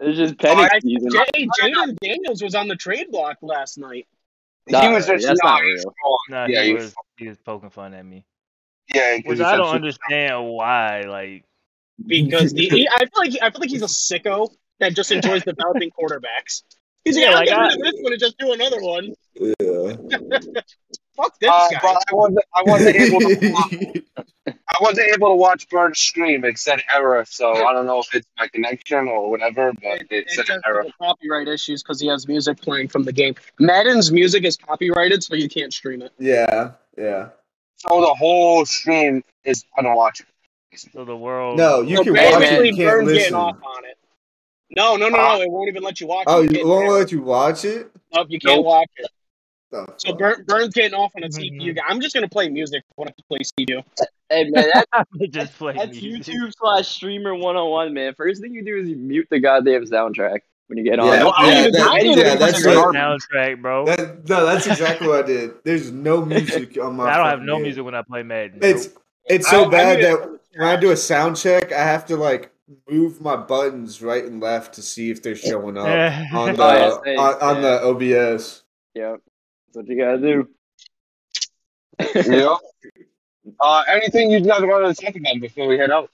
[0.00, 1.10] It's just panic I- season.
[1.10, 4.06] Jay, Jayden Daniels was on the trade block last night
[4.66, 5.94] he was just that's no, not he's real.
[6.04, 6.18] wrong.
[6.30, 8.24] Nah, yeah, he he was he was poking fun at me,
[8.94, 9.74] Yeah, 'cause which I don't shit.
[9.76, 11.02] understand why.
[11.02, 11.44] Like,
[12.06, 14.48] because the he, I feel like he, I feel like he's a sicko
[14.80, 16.62] that just enjoys developing quarterbacks.
[17.04, 18.80] He's Yeah, like, like, I'll I- get rid of this one and just do another
[18.80, 19.14] one.
[19.34, 20.60] Yeah.
[21.16, 21.78] Fuck this Uh, guy.
[21.82, 26.44] but I wasn't, I wasn't able to watch, I wasn't able to watch Burn stream.
[26.44, 30.00] It said error, so I don't know if it's my connection or whatever, but It,
[30.02, 30.84] it it's said just error.
[31.00, 33.34] copyright issues because he has music playing from the game.
[33.60, 36.12] Madden's music is copyrighted, so you can't stream it.
[36.18, 37.28] yeah, yeah.
[37.76, 40.24] So the whole stream is unwatchable.
[40.76, 41.58] so the world.
[41.58, 42.38] No, you so can watch it.
[42.40, 43.18] basically, You can't Burns listen.
[43.20, 43.98] getting off on it.
[44.76, 45.22] No, no, no, no.
[45.34, 46.30] Uh, it won't even let you watch it.
[46.30, 46.66] Oh, it.
[46.66, 47.90] won't let you watch it?
[48.14, 48.64] Nope, you can't Nope.
[48.64, 49.06] watch it.
[49.98, 50.18] So fuck.
[50.18, 51.28] Burn, Burns getting off on a.
[51.34, 51.82] CPU guy.
[51.88, 53.82] I'm just gonna play music when I play CPU.
[54.30, 56.34] Hey man, that, just play that's music.
[56.34, 58.14] YouTube slash streamer one on one, man.
[58.16, 61.08] First thing you do is you mute the goddamn soundtrack when you get on.
[61.08, 63.84] Yeah, Well, I yeah, don't that- yeah, that's consider what- it soundtrack, bro.
[63.86, 65.52] That, no, that's exactly what I did.
[65.64, 67.04] There's no music on my.
[67.12, 67.62] I don't have no game.
[67.64, 68.60] music when I play Madden.
[68.62, 69.02] It's Nope.
[69.26, 71.72] it's so I bad made it that from the when I do a sound check,
[71.72, 72.50] I have to like
[72.88, 76.74] move my buttons right and left to see if they're showing up on the Oh,
[76.74, 77.60] yeah, same, on, on yeah.
[77.60, 78.62] the OBS.
[78.94, 79.33] Yep, that's
[79.74, 80.48] what you gotta do.
[82.30, 82.56] Yeah.
[83.60, 86.10] Uh, anything you guys want to talk about before we head out?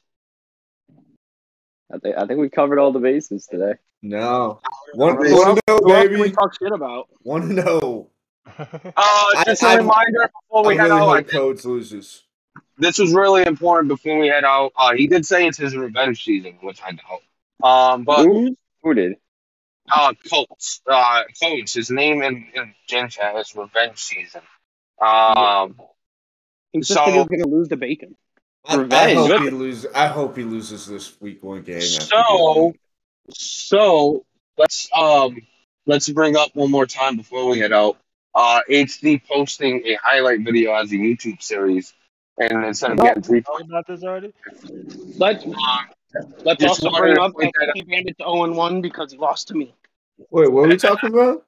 [1.94, 3.74] I think I think we covered all the bases today.
[4.02, 4.60] No,
[4.94, 7.08] one What one to know, Who else can we talk shit about?
[7.22, 8.10] One to know.
[8.58, 11.28] Uh, just a I- reminder before I we head really out.
[11.28, 12.24] Codes loses.
[12.78, 14.72] this was really important before we head out.
[14.76, 17.22] Uh, he did say it's his revenge season, which I doubt.
[17.92, 18.56] Um, but Who?
[18.82, 19.18] Who did?
[19.92, 24.42] Uh, Colts, uh, Coach, his name in, in Gen Chat is revenge season.
[25.00, 25.80] Um,
[26.72, 28.16] He just So- said he was gonna lose the bacon.
[28.66, 29.86] I, I hope he loses.
[29.94, 31.80] I hope he loses this week one game.
[31.80, 32.74] so,
[33.30, 34.24] so
[34.58, 35.36] let's um,
[35.86, 37.96] let's bring up one more time before we head out.
[38.34, 41.94] Uh, HD posting a highlight video as a YouTube series,
[42.38, 44.32] and instead of getting three Talked about this already?
[45.16, 45.54] Let's um,
[46.44, 49.12] let's Just also bring to up point that that he banded to 0 1 because
[49.12, 49.74] he lost to me.
[50.30, 51.44] Wait, what are we talking about?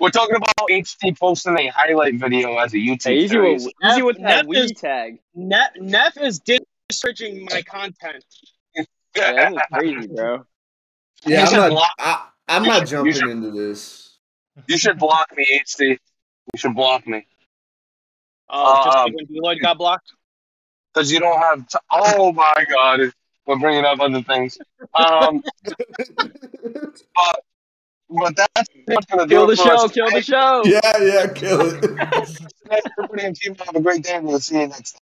[0.00, 3.64] we're talking about HD posting a highlight video as a YouTube Hey, easy series.
[3.64, 5.20] with, easy with that Neff is- tag.
[5.34, 8.24] Neff, Neff is disparaging my content.
[8.74, 10.44] Yeah, that was crazy, bro.
[11.24, 11.70] Yeah, You I'm not.
[11.70, 14.18] block- I, I'm not should- jumping should- into this.
[14.66, 15.90] You should block me, HD.
[15.90, 15.98] You
[16.58, 17.24] should block me.
[18.48, 20.12] Uh, just Um, like when D-Lloyd got blocked.
[20.92, 21.66] because you don't have.
[21.68, 23.12] T- oh my god,
[23.46, 24.58] we're bringing up other things.
[24.94, 25.42] Um,
[28.10, 30.62] but that's pretty much gonna do Kill it the for show, us kill the show.
[30.64, 31.84] yeah, yeah, kill it.
[32.98, 33.54] Everybody, and team.
[33.56, 34.20] Have a great day.
[34.20, 35.11] We'll see you next time.